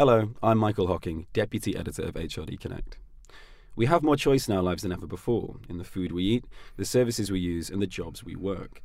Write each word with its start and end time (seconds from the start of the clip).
Hello, 0.00 0.30
I'm 0.42 0.56
Michael 0.56 0.86
Hocking, 0.86 1.26
Deputy 1.34 1.76
Editor 1.76 2.04
of 2.04 2.14
HRD 2.14 2.58
Connect. 2.58 2.96
We 3.76 3.84
have 3.84 4.02
more 4.02 4.16
choice 4.16 4.48
in 4.48 4.56
our 4.56 4.62
lives 4.62 4.82
than 4.82 4.92
ever 4.92 5.06
before 5.06 5.56
in 5.68 5.76
the 5.76 5.84
food 5.84 6.10
we 6.10 6.24
eat, 6.24 6.46
the 6.78 6.86
services 6.86 7.30
we 7.30 7.38
use, 7.38 7.68
and 7.68 7.82
the 7.82 7.86
jobs 7.86 8.24
we 8.24 8.34
work. 8.34 8.80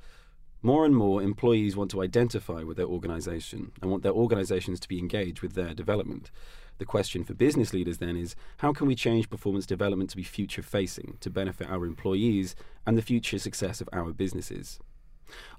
More 0.62 0.84
and 0.84 0.94
more 0.94 1.22
employees 1.22 1.78
want 1.78 1.90
to 1.92 2.02
identify 2.02 2.64
with 2.64 2.76
their 2.76 2.88
organisation 2.88 3.72
and 3.82 3.90
want 3.90 4.04
their 4.04 4.12
organisations 4.12 4.78
to 4.82 4.90
be 4.90 5.00
engaged 5.00 5.42
with 5.42 5.54
their 5.54 5.74
development. 5.74 6.32
The 6.80 6.86
question 6.86 7.24
for 7.24 7.34
business 7.34 7.74
leaders 7.74 8.00
then 8.00 8.18
is 8.18 8.36
how 8.58 8.74
can 8.74 8.86
we 8.86 8.94
change 8.94 9.30
performance 9.30 9.66
development 9.66 10.10
to 10.10 10.18
be 10.18 10.24
future 10.24 10.64
facing, 10.64 11.16
to 11.22 11.30
benefit 11.30 11.70
our 11.70 11.86
employees 11.86 12.58
and 12.86 12.98
the 12.98 13.02
future 13.02 13.40
success 13.40 13.80
of 13.80 13.88
our 13.94 14.12
businesses? 14.12 14.82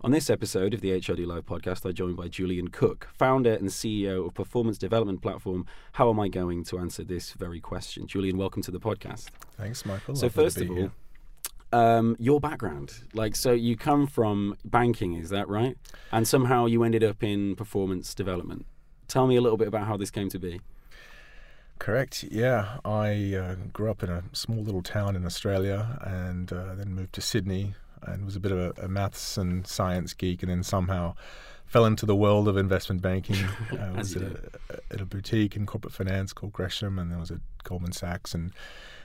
On 0.00 0.10
this 0.10 0.30
episode 0.30 0.74
of 0.74 0.80
the 0.80 0.90
HRD 0.90 1.26
Live 1.26 1.46
podcast, 1.46 1.84
I'm 1.84 1.94
joined 1.94 2.16
by 2.16 2.28
Julian 2.28 2.68
Cook, 2.68 3.08
founder 3.12 3.54
and 3.54 3.68
CEO 3.68 4.26
of 4.26 4.34
performance 4.34 4.78
development 4.78 5.22
platform 5.22 5.66
How 5.92 6.10
Am 6.10 6.20
I 6.20 6.28
Going 6.28 6.64
to 6.64 6.78
answer 6.78 7.04
this 7.04 7.32
very 7.32 7.60
question? 7.60 8.06
Julian, 8.06 8.36
welcome 8.36 8.62
to 8.62 8.70
the 8.70 8.80
podcast. 8.80 9.26
Thanks, 9.56 9.84
Michael. 9.84 10.14
So, 10.14 10.26
Lovely 10.26 10.42
first 10.42 10.60
of 10.60 10.70
all, 10.70 10.90
um, 11.72 12.16
your 12.18 12.40
background. 12.40 12.94
Like, 13.14 13.36
so 13.36 13.52
you 13.52 13.76
come 13.76 14.06
from 14.06 14.56
banking, 14.64 15.14
is 15.14 15.30
that 15.30 15.48
right? 15.48 15.76
And 16.12 16.26
somehow 16.26 16.66
you 16.66 16.82
ended 16.84 17.02
up 17.02 17.22
in 17.22 17.56
performance 17.56 18.14
development. 18.14 18.66
Tell 19.08 19.26
me 19.26 19.36
a 19.36 19.40
little 19.40 19.58
bit 19.58 19.68
about 19.68 19.86
how 19.86 19.96
this 19.96 20.10
came 20.10 20.28
to 20.30 20.38
be. 20.38 20.60
correct. 21.78 22.24
Yeah, 22.30 22.78
I 22.84 23.34
uh, 23.34 23.54
grew 23.72 23.90
up 23.90 24.02
in 24.02 24.08
a 24.08 24.24
small 24.32 24.62
little 24.62 24.82
town 24.82 25.14
in 25.16 25.26
Australia, 25.26 25.98
and 26.02 26.52
uh, 26.52 26.74
then 26.74 26.94
moved 26.94 27.12
to 27.14 27.20
Sydney, 27.20 27.74
and 28.02 28.24
was 28.24 28.36
a 28.36 28.40
bit 28.40 28.52
of 28.52 28.58
a, 28.58 28.84
a 28.84 28.88
maths 28.88 29.36
and 29.36 29.66
science 29.66 30.12
geek, 30.14 30.42
and 30.42 30.50
then 30.50 30.62
somehow 30.62 31.14
fell 31.66 31.84
into 31.84 32.06
the 32.06 32.16
world 32.16 32.48
of 32.48 32.56
investment 32.56 33.02
banking. 33.02 33.36
I 33.80 33.90
was 33.90 34.16
at 34.16 34.22
a, 34.22 34.50
at 34.90 35.00
a 35.00 35.04
boutique 35.04 35.56
in 35.56 35.66
corporate 35.66 35.92
finance 35.92 36.32
called 36.32 36.52
Gresham, 36.52 36.98
and 36.98 37.10
then 37.10 37.18
was 37.18 37.30
at 37.30 37.40
Goldman 37.64 37.92
Sachs 37.92 38.34
and 38.34 38.52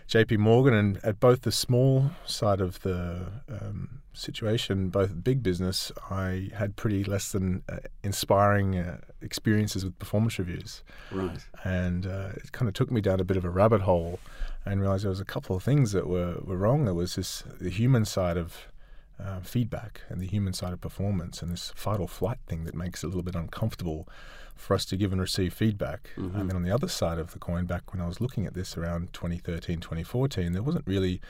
JP 0.07 0.39
Morgan, 0.39 0.73
and 0.73 0.99
at 1.03 1.19
both 1.19 1.43
the 1.43 1.53
small 1.53 2.11
side 2.25 2.59
of 2.59 2.81
the 2.81 3.27
um, 3.49 4.01
situation, 4.13 4.89
both 4.89 5.23
big 5.23 5.41
business, 5.41 5.89
I 6.09 6.49
had 6.53 6.75
pretty 6.75 7.05
less 7.05 7.31
than 7.31 7.63
uh, 7.69 7.77
inspiring 8.03 8.77
uh, 8.77 8.97
experiences 9.21 9.85
with 9.85 9.97
performance 9.99 10.37
reviews. 10.37 10.83
Right. 11.11 11.39
and 11.63 12.05
uh, 12.05 12.29
it 12.35 12.51
kind 12.51 12.67
of 12.67 12.73
took 12.73 12.91
me 12.91 12.99
down 12.99 13.21
a 13.21 13.23
bit 13.23 13.37
of 13.37 13.45
a 13.45 13.49
rabbit 13.49 13.81
hole 13.81 14.19
and 14.65 14.81
realized 14.81 15.03
there 15.03 15.09
was 15.09 15.21
a 15.21 15.25
couple 15.25 15.55
of 15.55 15.63
things 15.63 15.93
that 15.93 16.07
were, 16.07 16.39
were 16.43 16.57
wrong. 16.57 16.85
There 16.85 16.93
was 16.93 17.15
this 17.15 17.43
the 17.59 17.69
human 17.69 18.05
side 18.05 18.37
of 18.37 18.67
uh, 19.23 19.39
feedback 19.41 20.01
and 20.09 20.19
the 20.19 20.25
human 20.27 20.53
side 20.53 20.73
of 20.73 20.81
performance 20.81 21.41
and 21.41 21.51
this 21.51 21.71
fight 21.75 21.99
or 21.99 22.07
flight 22.07 22.39
thing 22.47 22.63
that 22.65 22.75
makes 22.75 23.03
it 23.03 23.07
a 23.07 23.09
little 23.09 23.23
bit 23.23 23.35
uncomfortable 23.35 24.07
for 24.55 24.73
us 24.73 24.85
to 24.85 24.97
give 24.97 25.11
and 25.11 25.21
receive 25.21 25.53
feedback. 25.53 26.09
Mhm. 26.17 26.35
And 26.39 26.49
then 26.49 26.55
on 26.55 26.63
the 26.63 26.71
other 26.71 26.87
side 26.87 27.19
of 27.19 27.31
the 27.33 27.39
coin, 27.39 27.65
back 27.65 27.93
when 27.93 28.01
I 28.01 28.07
was 28.07 28.19
looking 28.21 28.45
at 28.45 28.53
this 28.53 28.77
around 28.77 29.13
2013, 29.13 29.79
2014, 29.79 30.53
there 30.53 30.63
wasn't 30.63 30.85
really 30.87 31.21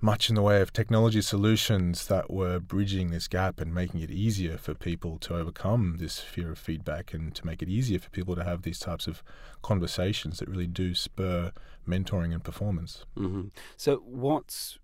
much 0.00 0.28
in 0.28 0.36
the 0.36 0.42
way 0.42 0.60
of 0.60 0.72
technology 0.72 1.20
solutions 1.20 2.06
that 2.06 2.30
were 2.30 2.60
bridging 2.60 3.10
this 3.10 3.26
gap 3.26 3.60
and 3.60 3.74
making 3.74 4.00
it 4.00 4.10
easier 4.12 4.56
for 4.56 4.72
people 4.72 5.18
to 5.18 5.34
overcome 5.34 5.96
this 5.98 6.20
fear 6.20 6.52
of 6.52 6.58
feedback 6.58 7.12
and 7.12 7.34
to 7.34 7.44
make 7.44 7.62
it 7.62 7.68
easier 7.68 7.98
for 7.98 8.08
people 8.10 8.36
to 8.36 8.44
have 8.44 8.62
these 8.62 8.78
types 8.78 9.08
of 9.08 9.24
conversations 9.60 10.38
that 10.38 10.48
really 10.48 10.68
do 10.68 10.94
spur 10.94 11.50
mentoring 11.86 12.32
and 12.32 12.44
performance. 12.44 13.04
hmm 13.16 13.48
So, 13.76 13.96
what's 13.96 14.78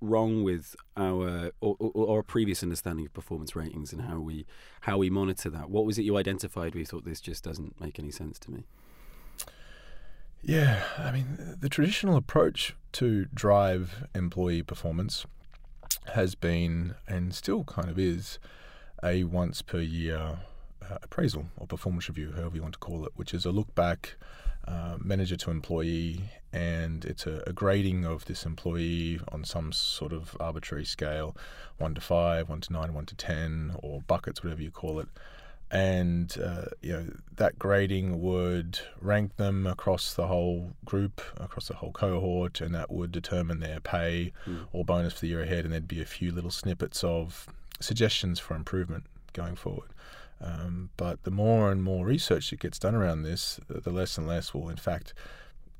wrong 0.00 0.42
with 0.42 0.74
our 0.96 1.52
or, 1.60 1.76
or 1.78 2.16
our 2.16 2.22
previous 2.22 2.62
understanding 2.62 3.06
of 3.06 3.12
performance 3.12 3.54
ratings 3.54 3.92
and 3.92 4.02
how 4.02 4.18
we 4.20 4.46
how 4.82 4.98
we 4.98 5.10
monitor 5.10 5.50
that? 5.50 5.70
What 5.70 5.84
was 5.84 5.98
it 5.98 6.02
you 6.02 6.16
identified? 6.16 6.74
We 6.74 6.84
thought 6.84 7.04
this 7.04 7.20
just 7.20 7.44
doesn't 7.44 7.80
make 7.80 7.98
any 7.98 8.10
sense 8.10 8.38
to 8.40 8.50
me. 8.50 8.64
Yeah, 10.42 10.82
I 10.96 11.12
mean, 11.12 11.56
the 11.60 11.68
traditional 11.68 12.16
approach 12.16 12.74
to 12.92 13.26
drive 13.26 14.06
employee 14.14 14.62
performance 14.62 15.26
has 16.14 16.34
been 16.34 16.94
and 17.06 17.34
still 17.34 17.64
kind 17.64 17.90
of 17.90 17.98
is 17.98 18.38
a 19.04 19.24
once 19.24 19.60
per 19.60 19.80
year 19.80 20.38
uh, 20.82 20.98
appraisal 21.02 21.46
or 21.58 21.66
performance 21.66 22.08
review, 22.08 22.32
however 22.32 22.56
you 22.56 22.62
want 22.62 22.74
to 22.74 22.80
call 22.80 23.04
it, 23.04 23.12
which 23.16 23.34
is 23.34 23.44
a 23.44 23.50
look 23.50 23.74
back, 23.74 24.16
uh, 24.70 24.96
manager 25.02 25.36
to 25.36 25.50
employee, 25.50 26.30
and 26.52 27.04
it's 27.04 27.26
a, 27.26 27.42
a 27.46 27.52
grading 27.52 28.04
of 28.04 28.24
this 28.26 28.44
employee 28.46 29.20
on 29.32 29.44
some 29.44 29.72
sort 29.72 30.12
of 30.12 30.36
arbitrary 30.38 30.84
scale 30.84 31.36
one 31.78 31.94
to 31.94 32.00
five, 32.00 32.48
one 32.48 32.60
to 32.60 32.72
nine, 32.72 32.92
one 32.94 33.06
to 33.06 33.14
ten, 33.14 33.74
or 33.82 34.00
buckets, 34.02 34.42
whatever 34.44 34.62
you 34.62 34.70
call 34.70 35.00
it 35.00 35.08
and 35.72 36.36
uh, 36.44 36.64
you 36.82 36.92
know 36.92 37.06
that 37.36 37.56
grading 37.56 38.20
would 38.20 38.80
rank 39.00 39.36
them 39.36 39.68
across 39.68 40.14
the 40.14 40.26
whole 40.26 40.72
group, 40.84 41.20
across 41.36 41.68
the 41.68 41.76
whole 41.76 41.92
cohort, 41.92 42.60
and 42.60 42.74
that 42.74 42.90
would 42.90 43.12
determine 43.12 43.60
their 43.60 43.78
pay 43.80 44.32
Mm. 44.48 44.66
or 44.72 44.84
bonus 44.84 45.12
for 45.14 45.20
the 45.20 45.28
year 45.28 45.42
ahead. 45.42 45.64
And 45.64 45.72
there'd 45.72 45.86
be 45.86 46.02
a 46.02 46.06
few 46.06 46.32
little 46.32 46.50
snippets 46.50 47.04
of 47.04 47.46
suggestions 47.78 48.40
for 48.40 48.56
improvement 48.56 49.04
going 49.32 49.54
forward. 49.54 49.90
Um, 50.40 50.90
but 50.96 51.22
the 51.24 51.30
more 51.30 51.70
and 51.70 51.82
more 51.82 52.06
research 52.06 52.50
that 52.50 52.60
gets 52.60 52.78
done 52.78 52.94
around 52.94 53.22
this, 53.22 53.60
the 53.68 53.90
less 53.90 54.16
and 54.16 54.26
less 54.26 54.54
will, 54.54 54.68
in 54.68 54.76
fact, 54.76 55.12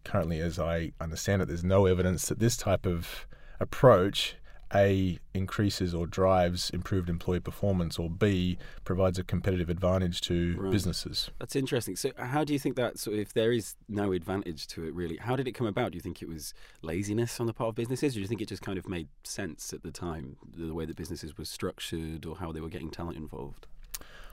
currently, 0.04 0.40
as 0.40 0.58
I 0.58 0.92
understand 1.00 1.42
it, 1.42 1.48
there's 1.48 1.64
no 1.64 1.86
evidence 1.86 2.26
that 2.28 2.38
this 2.38 2.56
type 2.56 2.86
of 2.86 3.26
approach 3.58 4.36
a 4.72 5.18
increases 5.34 5.94
or 5.94 6.06
drives 6.06 6.70
improved 6.70 7.08
employee 7.08 7.40
performance, 7.40 7.98
or 7.98 8.08
B 8.08 8.56
provides 8.84 9.18
a 9.18 9.24
competitive 9.24 9.68
advantage 9.68 10.20
to 10.22 10.56
Right. 10.56 10.70
businesses. 10.70 11.30
That's 11.38 11.56
interesting. 11.56 11.96
So, 11.96 12.12
how 12.16 12.44
do 12.44 12.52
you 12.52 12.58
think 12.58 12.76
that? 12.76 12.98
So, 12.98 13.10
if 13.12 13.32
there 13.32 13.52
is 13.52 13.74
no 13.88 14.12
advantage 14.12 14.68
to 14.68 14.84
it, 14.84 14.94
really, 14.94 15.16
how 15.16 15.34
did 15.36 15.48
it 15.48 15.52
come 15.52 15.66
about? 15.66 15.92
Do 15.92 15.96
you 15.96 16.02
think 16.02 16.22
it 16.22 16.28
was 16.28 16.54
laziness 16.82 17.40
on 17.40 17.46
the 17.46 17.52
part 17.52 17.70
of 17.70 17.74
businesses, 17.74 18.14
or 18.14 18.18
do 18.18 18.20
you 18.20 18.28
think 18.28 18.40
it 18.40 18.48
just 18.48 18.62
kind 18.62 18.78
of 18.78 18.88
made 18.88 19.08
sense 19.24 19.72
at 19.72 19.82
the 19.82 19.90
time, 19.90 20.36
the 20.56 20.72
way 20.72 20.84
that 20.84 20.96
businesses 20.96 21.36
were 21.36 21.44
structured 21.44 22.24
or 22.24 22.36
how 22.36 22.52
they 22.52 22.60
were 22.60 22.68
getting 22.68 22.90
talent 22.90 23.16
involved? 23.16 23.66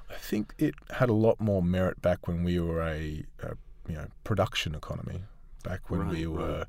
I 0.10 0.16
think 0.16 0.54
it 0.58 0.76
had 0.92 1.10
a 1.10 1.14
lot 1.14 1.40
more 1.40 1.62
merit 1.62 2.02
back 2.02 2.28
when 2.28 2.44
we 2.44 2.60
were 2.60 2.82
a, 2.82 3.24
a 3.44 3.56
you 3.88 3.96
know 3.96 4.08
production 4.24 4.76
economy, 4.76 5.24
back 5.64 5.90
when 5.90 6.08
we 6.08 6.26
Right, 6.26 6.38
were 6.40 6.66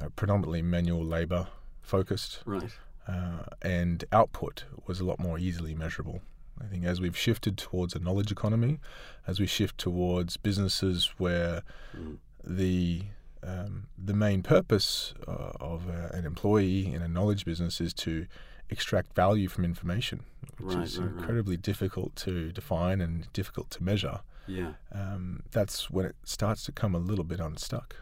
uh, 0.00 0.08
predominantly 0.16 0.62
manual 0.62 1.04
labor 1.04 1.48
focused, 1.82 2.40
Right. 2.44 2.70
uh, 3.08 3.44
and 3.62 4.04
output 4.12 4.64
was 4.86 5.00
a 5.00 5.04
lot 5.04 5.18
more 5.18 5.38
easily 5.38 5.74
measurable. 5.74 6.20
I 6.60 6.64
think 6.66 6.84
as 6.84 7.00
we've 7.00 7.16
shifted 7.16 7.58
towards 7.58 7.94
a 7.94 7.98
knowledge 7.98 8.30
economy, 8.32 8.78
as 9.26 9.38
we 9.40 9.46
shift 9.46 9.78
towards 9.78 10.36
businesses 10.36 11.12
where 11.18 11.62
Mm. 11.96 12.18
the 12.44 13.02
um, 13.42 13.86
the 13.96 14.14
main 14.14 14.42
purpose 14.42 15.14
uh, 15.28 15.52
of 15.60 15.88
uh, 15.88 16.08
an 16.16 16.24
employee 16.24 16.92
in 16.92 17.00
a 17.02 17.06
knowledge 17.08 17.44
business 17.44 17.80
is 17.80 17.92
to 17.94 18.26
extract 18.70 19.14
value 19.14 19.48
from 19.48 19.64
information, 19.64 20.24
which 20.58 20.74
Right, 20.74 20.84
is 20.84 20.98
right, 20.98 21.06
right. 21.06 21.18
incredibly 21.18 21.56
difficult 21.56 22.16
to 22.16 22.52
define 22.52 23.00
and 23.00 23.32
difficult 23.32 23.70
to 23.70 23.82
measure. 23.82 24.20
Yeah. 24.46 24.72
Um, 24.92 25.42
that's 25.50 25.90
when 25.90 26.06
it 26.06 26.16
starts 26.24 26.64
to 26.64 26.72
come 26.72 26.94
a 26.94 26.98
little 26.98 27.24
bit 27.24 27.40
unstuck. 27.40 27.96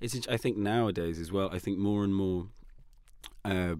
It's. 0.00 0.26
I 0.28 0.36
think 0.36 0.56
nowadays 0.56 1.18
as 1.18 1.30
well. 1.32 1.48
I 1.52 1.58
think 1.58 1.78
more 1.78 2.04
and 2.04 2.14
more 2.14 2.48
uh, 3.44 3.76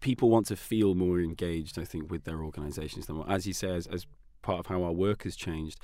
people 0.00 0.30
want 0.30 0.46
to 0.46 0.56
feel 0.56 0.94
more 0.94 1.20
engaged. 1.20 1.78
I 1.78 1.84
think 1.84 2.10
with 2.10 2.24
their 2.24 2.42
organisations. 2.42 3.06
Than 3.06 3.22
as 3.28 3.46
you 3.46 3.52
say, 3.52 3.74
as, 3.74 3.86
as 3.88 4.06
part 4.46 4.60
of 4.60 4.66
how 4.66 4.84
our 4.84 4.92
work 4.92 5.24
has 5.24 5.34
changed, 5.34 5.80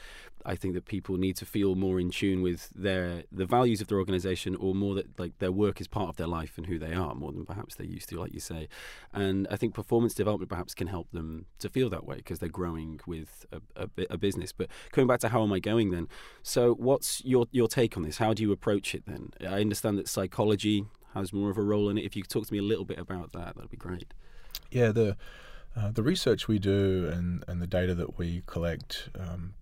I 0.47 0.55
think 0.55 0.75
that 0.75 0.87
people 0.87 1.17
need 1.17 1.37
to 1.37 1.45
feel 1.45 1.75
more 1.75 1.99
in 1.99 2.11
tune 2.11 2.43
with 2.43 2.71
their 2.71 3.25
the 3.33 3.45
values 3.45 3.81
of 3.81 3.89
their 3.89 3.99
organisation, 3.99 4.55
or 4.55 4.75
more 4.75 4.95
that 4.95 5.19
like 5.19 5.39
their 5.39 5.51
work 5.51 5.81
is 5.81 5.89
part 5.89 6.09
of 6.09 6.17
their 6.17 6.29
life 6.29 6.57
and 6.57 6.67
who 6.67 6.79
they 6.79 6.95
are, 6.95 7.15
more 7.15 7.33
than 7.33 7.45
perhaps 7.45 7.75
they 7.75 7.85
used 7.85 8.09
to, 8.11 8.21
like 8.21 8.33
you 8.33 8.41
say. 8.41 8.69
And 9.13 9.49
I 9.51 9.57
think 9.57 9.75
performance 9.75 10.15
development 10.15 10.49
perhaps 10.49 10.75
can 10.75 10.87
help 10.87 11.11
them 11.11 11.47
to 11.59 11.69
feel 11.69 11.91
that 11.91 12.05
way 12.05 12.17
because 12.17 12.39
they're 12.39 12.49
growing 12.49 13.01
with 13.07 13.47
a, 13.53 13.61
a, 13.77 13.89
a 14.11 14.19
business. 14.19 14.53
But 14.53 14.69
coming 14.93 15.09
back 15.09 15.21
to 15.21 15.29
how 15.29 15.43
am 15.43 15.53
I 15.53 15.59
going 15.59 15.91
then? 15.91 16.09
So, 16.43 16.75
what's 16.75 17.25
your 17.25 17.47
your 17.51 17.69
take 17.69 17.97
on 17.97 18.05
this? 18.05 18.19
How 18.19 18.33
do 18.33 18.43
you 18.43 18.53
approach 18.53 18.95
it 18.95 19.07
then? 19.07 19.33
I 19.41 19.61
understand 19.61 19.99
that 19.99 20.09
psychology 20.09 20.87
has 21.15 21.33
more 21.33 21.51
of 21.51 21.59
a 21.59 21.63
role 21.63 21.91
in 21.91 21.99
it. 21.99 22.05
If 22.05 22.17
you 22.17 22.23
could 22.23 22.31
talk 22.31 22.47
to 22.47 22.53
me 22.53 22.59
a 22.59 22.63
little 22.63 22.85
bit 22.85 22.99
about 22.99 23.33
that, 23.33 23.57
that'd 23.57 23.71
be 23.71 23.77
great. 23.77 24.15
Yeah, 24.71 24.93
the 24.93 25.17
uh, 25.77 25.91
the 25.91 26.03
research 26.03 26.49
we 26.49 26.59
do 26.59 27.09
and, 27.13 27.45
and 27.49 27.61
the 27.63 27.67
data 27.67 27.95
that 27.95 28.19
we 28.19 28.43
collect 28.47 29.09
um, 29.19 29.55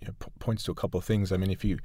you 0.00 0.08
know, 0.08 0.14
p- 0.20 0.30
points 0.38 0.62
to 0.64 0.70
a 0.70 0.74
couple 0.74 0.98
of 0.98 1.04
things. 1.04 1.32
I 1.32 1.36
mean, 1.36 1.50
if 1.50 1.64
you 1.64 1.78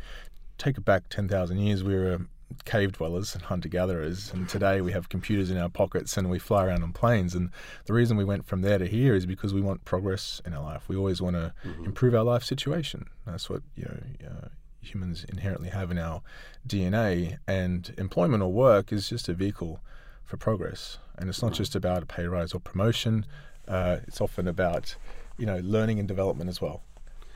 take 0.57 0.78
it 0.78 0.86
back 0.86 1.10
ten 1.10 1.28
thousand 1.28 1.57
years, 1.60 1.84
we 1.84 1.96
were 1.96 2.19
cave 2.66 2.94
dwellers 2.94 3.36
and 3.36 3.44
hunter 3.44 3.69
gatherers, 3.69 4.34
and 4.34 4.50
today 4.50 4.81
we 4.81 4.92
have 4.92 5.07
computers 5.10 5.51
in 5.51 5.57
our 5.57 5.69
pockets 5.69 6.18
and 6.18 6.30
we 6.31 6.40
fly 6.40 6.66
around 6.66 6.81
on 6.84 6.92
planes. 6.92 7.36
And 7.36 7.51
the 7.86 7.94
reason 7.94 8.18
we 8.18 8.25
went 8.25 8.46
from 8.48 8.62
there 8.62 8.78
to 8.80 8.88
here 8.88 9.13
is 9.16 9.25
because 9.28 9.54
we 9.54 9.62
want 9.62 9.86
progress 9.86 10.42
in 10.46 10.54
our 10.54 10.63
life. 10.63 10.90
We 10.90 10.96
always 10.96 11.22
want 11.22 11.36
to 11.36 11.54
Mhm. 11.63 11.86
improve 11.86 12.16
our 12.16 12.24
life 12.24 12.44
situation. 12.44 13.06
That's 13.25 13.50
what 13.50 13.62
you 13.75 13.86
know. 13.86 14.28
Uh, 14.30 14.48
humans 14.81 15.25
inherently 15.28 15.69
have 15.69 15.92
in 15.92 15.98
our 16.00 16.22
DNA, 16.66 17.38
and 17.48 17.94
employment 17.98 18.42
or 18.42 18.51
work 18.51 18.94
is 18.94 19.10
just 19.10 19.28
a 19.28 19.34
vehicle 19.34 19.81
for 20.30 20.38
progress. 20.38 21.00
And 21.18 21.28
it's 21.28 21.42
not 21.42 21.54
just 21.54 21.76
about 21.76 22.04
a 22.04 22.06
pay 22.06 22.26
rise 22.26 22.54
or 22.54 22.60
promotion. 22.60 23.26
Uh, 23.68 23.98
it's 24.08 24.22
often 24.22 24.48
about 24.48 24.96
you 25.38 25.46
know 25.46 25.60
learning 25.64 25.98
and 26.00 26.08
development 26.08 26.50
as 26.50 26.62
well. 26.62 26.84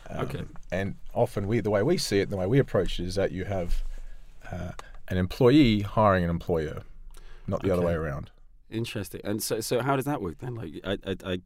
Um, 0.10 0.26
Okay. 0.26 0.44
And 0.72 0.96
often 1.14 1.48
we, 1.48 1.60
the 1.60 1.72
way 1.72 1.82
we 1.82 1.98
see 1.98 2.20
it, 2.20 2.30
the 2.30 2.38
way 2.38 2.46
we 2.46 2.60
approach 2.60 3.00
it, 3.00 3.08
is 3.08 3.16
that 3.16 3.32
you 3.32 3.46
have 3.46 3.84
uh, 4.52 4.72
an 5.08 5.18
employee 5.18 5.82
hiring 5.82 6.24
an 6.24 6.30
employer, 6.30 6.84
not 7.48 7.64
the 7.64 7.72
other 7.72 7.82
way 7.82 7.94
around. 7.94 8.30
Interesting. 8.70 9.22
And 9.24 9.42
so, 9.42 9.60
so 9.60 9.82
how 9.82 9.96
does 9.96 10.06
that 10.06 10.22
work 10.22 10.38
then? 10.40 10.56
Like, 10.56 10.74
I, 10.84 10.98
I, 11.06 11.16
I, 11.26 11.38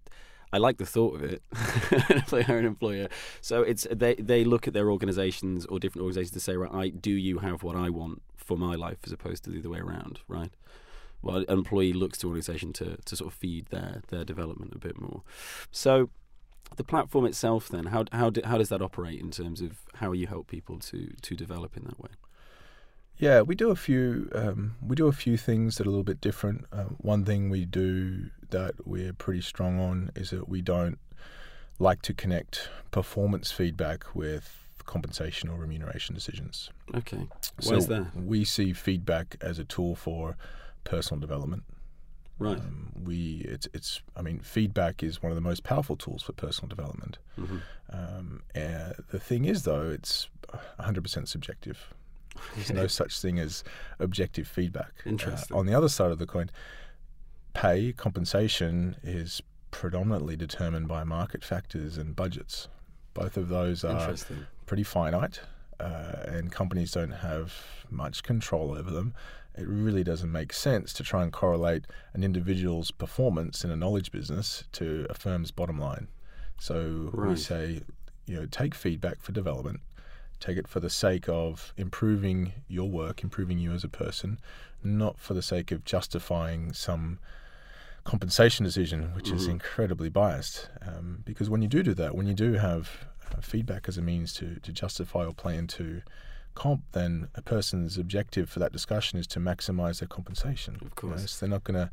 I 0.54 0.58
like 0.58 0.78
the 0.78 0.86
thought 0.86 1.16
of 1.16 1.24
it. 1.24 1.42
employer 2.10 2.58
and 2.58 2.68
employer. 2.68 3.08
So 3.42 3.64
it's 3.64 3.88
they 3.90 4.16
they 4.16 4.44
look 4.44 4.68
at 4.68 4.74
their 4.74 4.90
organisations 4.90 5.66
or 5.66 5.80
different 5.80 6.04
organisations 6.04 6.34
to 6.34 6.40
say, 6.40 6.58
right, 6.58 6.74
I 6.74 6.90
do 6.90 7.12
you 7.12 7.40
have 7.40 7.64
what 7.64 7.76
I 7.76 7.90
want 7.90 8.22
for 8.36 8.58
my 8.58 8.76
life, 8.76 8.98
as 9.06 9.12
opposed 9.12 9.44
to 9.46 9.50
the 9.50 9.60
other 9.60 9.70
way 9.70 9.80
around, 9.80 10.20
right? 10.28 10.52
Well, 11.22 11.38
an 11.38 11.46
employee 11.50 11.94
looks 11.94 12.18
to 12.20 12.28
organisation 12.28 12.74
to 12.74 12.98
to 12.98 13.16
sort 13.16 13.32
of 13.32 13.38
feed 13.38 13.68
their 13.68 14.02
their 14.10 14.24
development 14.24 14.74
a 14.76 14.80
bit 14.80 15.00
more. 15.00 15.24
So. 15.72 16.10
The 16.76 16.84
platform 16.84 17.26
itself, 17.26 17.70
then, 17.70 17.86
how 17.86 18.04
how 18.12 18.30
do, 18.30 18.42
how 18.44 18.58
does 18.58 18.68
that 18.68 18.82
operate 18.82 19.22
in 19.22 19.32
terms 19.32 19.62
of 19.62 19.78
how 19.96 20.12
you 20.12 20.28
help 20.28 20.48
people 20.48 20.80
to 20.80 21.14
to 21.22 21.34
develop 21.34 21.78
in 21.78 21.86
that 21.86 21.98
way? 21.98 22.10
Yeah, 23.18 23.42
we 23.42 23.56
do 23.56 23.70
a 23.72 23.76
few. 23.76 24.30
Um, 24.36 24.76
we 24.86 24.94
do 24.98 25.08
a 25.08 25.14
few 25.14 25.38
things 25.38 25.78
that 25.78 25.88
are 25.88 25.90
a 25.90 25.92
little 25.92 26.04
bit 26.04 26.20
different. 26.20 26.66
Uh, 26.74 26.84
one 26.98 27.24
thing 27.24 27.50
we 27.50 27.64
do 27.64 28.32
that 28.50 28.86
we're 28.86 29.14
pretty 29.14 29.40
strong 29.40 29.80
on 29.80 30.12
is 30.14 30.32
that 30.32 30.50
we 30.50 30.62
don't 30.62 31.00
like 31.80 32.02
to 32.02 32.14
connect 32.14 32.70
performance 32.92 33.50
feedback 33.50 34.14
with 34.14 34.68
compensation 34.86 35.48
or 35.48 35.58
remuneration 35.58 36.14
decisions. 36.16 36.70
Okay, 36.94 37.28
So 37.62 37.72
why 37.72 37.78
is 37.78 37.88
that? 37.88 38.14
we 38.14 38.44
see 38.44 38.74
feedback 38.74 39.38
as 39.40 39.58
a 39.58 39.64
tool 39.64 39.96
for 39.96 40.36
personal 40.88 41.20
development. 41.20 41.64
Right. 42.40 42.58
Um, 42.58 42.92
we 43.04 43.46
it's 43.48 43.68
it's 43.74 44.02
I 44.16 44.22
mean 44.22 44.40
feedback 44.40 45.04
is 45.04 45.22
one 45.22 45.32
of 45.32 45.36
the 45.36 45.42
most 45.42 45.64
powerful 45.64 45.96
tools 45.96 46.24
for 46.24 46.34
personal 46.34 46.70
development. 46.70 47.18
Mm-hmm. 47.40 47.58
Um, 47.92 48.44
and 48.54 48.94
the 49.10 49.20
thing 49.20 49.46
is 49.46 49.64
though 49.64 49.90
it's 49.90 50.30
100% 50.80 51.28
subjective. 51.28 51.94
There's 52.56 52.72
no 52.72 52.88
such 52.88 53.20
thing 53.20 53.40
as 53.40 53.64
objective 54.00 54.48
feedback. 54.48 54.94
Uh, 55.06 55.10
Interesting. 55.10 55.58
on 55.58 55.66
the 55.66 55.74
other 55.74 55.90
side 55.90 56.12
of 56.12 56.20
the 56.20 56.28
coin, 56.28 56.52
pay 57.54 57.92
compensation 57.92 58.96
is 59.04 59.42
predominantly 59.72 60.36
determined 60.36 60.88
by 60.88 61.04
market 61.04 61.44
factors 61.44 61.98
and 61.98 62.16
budgets. 62.16 62.68
Both 63.16 63.38
of 63.38 63.50
those 63.50 63.84
are 63.84 64.16
pretty 64.68 64.84
finite, 64.84 65.42
uh, 65.80 66.18
and 66.26 66.52
companies 66.52 66.92
don't 66.92 67.12
have 67.12 67.54
much 67.90 68.22
control 68.22 68.78
over 68.78 68.92
them. 68.92 69.16
It 69.58 69.68
really 69.68 70.04
doesn't 70.04 70.32
make 70.32 70.54
sense 70.54 70.94
to 70.94 71.04
try 71.04 71.24
and 71.24 71.32
correlate 71.34 71.86
an 72.14 72.24
individual's 72.24 72.92
performance 72.92 73.64
in 73.64 73.72
a 73.72 73.76
knowledge 73.76 74.12
business 74.12 74.64
to 74.74 75.08
a 75.10 75.14
firm's 75.16 75.52
bottom 75.52 75.80
line. 75.80 76.08
So 76.60 77.10
we 77.30 77.36
say, 77.36 77.82
you 78.26 78.36
know, 78.40 78.46
take 78.46 78.76
feedback 78.76 79.22
for 79.22 79.32
development, 79.32 79.80
take 80.40 80.58
it 80.58 80.68
for 80.68 80.80
the 80.80 80.90
sake 80.90 81.28
of 81.28 81.74
improving 81.78 82.54
your 82.68 82.90
work, 82.90 83.24
improving 83.24 83.58
you 83.58 83.72
as 83.74 83.84
a 83.84 83.90
person, 83.90 84.40
not 84.84 85.18
for 85.20 85.34
the 85.34 85.42
sake 85.42 85.72
of 85.72 85.84
justifying 85.86 86.74
some 86.74 87.20
compensation 88.04 88.64
decision, 88.64 89.14
which 89.16 89.32
is 89.32 89.48
Mhm. 89.48 89.52
incredibly 89.52 90.10
biased. 90.10 90.70
Um, 90.82 91.24
because 91.26 91.50
when 91.50 91.62
you 91.62 91.68
do 91.68 91.84
do 91.84 91.94
that, 91.96 92.16
when 92.16 92.28
you 92.28 92.34
do 92.34 92.54
have 92.54 93.08
uh, 93.36 93.42
feedback 93.42 93.90
as 93.90 93.98
a 93.98 94.02
means 94.02 94.32
to, 94.34 94.56
to 94.62 94.72
justify 94.72 95.26
or 95.26 95.34
play 95.34 95.58
into 95.58 96.02
comp, 96.58 96.82
then 96.92 97.28
a 97.36 97.42
person's 97.42 97.98
objective 97.98 98.50
for 98.50 98.60
that 98.60 98.72
discussion 98.72 99.20
is 99.20 99.28
to 99.28 99.40
maximize 99.40 100.00
their 100.00 100.08
compensation. 100.18 100.76
Of 100.76 100.82
You 100.82 100.88
know, 100.88 101.16
course. 101.16 101.32
so 101.32 101.38
they're 101.46 101.50
not 101.58 101.64
going 101.64 101.80
to 101.86 101.90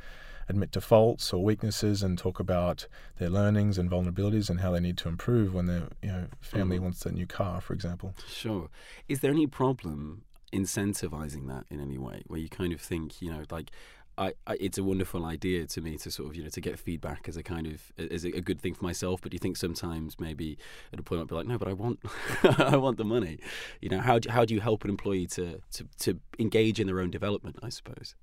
admit 0.48 0.72
to 0.72 0.80
faults 0.80 1.32
or 1.32 1.42
weaknesses 1.44 2.02
and 2.02 2.18
talk 2.18 2.38
about 2.40 2.86
their 3.18 3.30
learnings 3.30 3.78
and 3.78 3.90
vulnerabilities 3.90 4.50
and 4.50 4.60
how 4.60 4.70
they 4.72 4.80
need 4.80 4.98
to 4.98 5.08
improve 5.08 5.54
when 5.54 5.66
their 5.66 5.84
you 6.02 6.08
know 6.12 6.24
family 6.40 6.78
Mhm. 6.78 6.82
wants 6.82 7.06
a 7.06 7.12
new 7.12 7.26
car, 7.26 7.60
for 7.60 7.72
example. 7.74 8.14
Sure. 8.26 8.68
Is 9.08 9.20
there 9.20 9.30
any 9.30 9.46
problem 9.46 10.22
incentivizing 10.52 11.46
that 11.48 11.64
in 11.70 11.80
any 11.80 11.98
way, 11.98 12.22
where 12.26 12.38
you 12.38 12.48
kind 12.48 12.72
of 12.72 12.80
think, 12.80 13.20
you 13.22 13.30
know, 13.30 13.42
like, 13.50 13.70
I, 14.16 14.34
I, 14.46 14.56
it's 14.60 14.78
a 14.78 14.84
wonderful 14.84 15.24
idea 15.24 15.66
to 15.66 15.80
me 15.80 15.96
to 15.98 16.10
sort 16.10 16.28
of, 16.28 16.36
you 16.36 16.44
know, 16.44 16.48
to 16.50 16.60
get 16.60 16.78
feedback 16.78 17.28
as 17.28 17.36
a 17.36 17.42
kind 17.42 17.66
of 17.66 17.92
as 18.10 18.24
a, 18.24 18.28
a 18.28 18.40
good 18.40 18.60
thing 18.60 18.74
for 18.74 18.84
myself. 18.84 19.20
But 19.20 19.32
do 19.32 19.34
you 19.34 19.40
think 19.40 19.56
sometimes 19.56 20.20
maybe 20.20 20.56
at 20.92 21.00
a 21.00 21.02
point 21.02 21.20
I'd 21.20 21.28
be 21.28 21.34
like, 21.34 21.46
no, 21.46 21.58
but 21.58 21.68
I 21.68 21.72
want, 21.72 22.00
I 22.58 22.76
want 22.76 22.96
the 22.96 23.04
money. 23.04 23.38
You 23.80 23.88
know, 23.88 24.00
how 24.00 24.18
do, 24.18 24.30
how 24.30 24.44
do 24.44 24.54
you 24.54 24.60
help 24.60 24.84
an 24.84 24.90
employee 24.90 25.26
to, 25.28 25.60
to 25.72 25.88
to 26.00 26.20
engage 26.38 26.78
in 26.78 26.86
their 26.86 27.00
own 27.00 27.10
development? 27.10 27.58
I 27.62 27.70
suppose. 27.70 28.14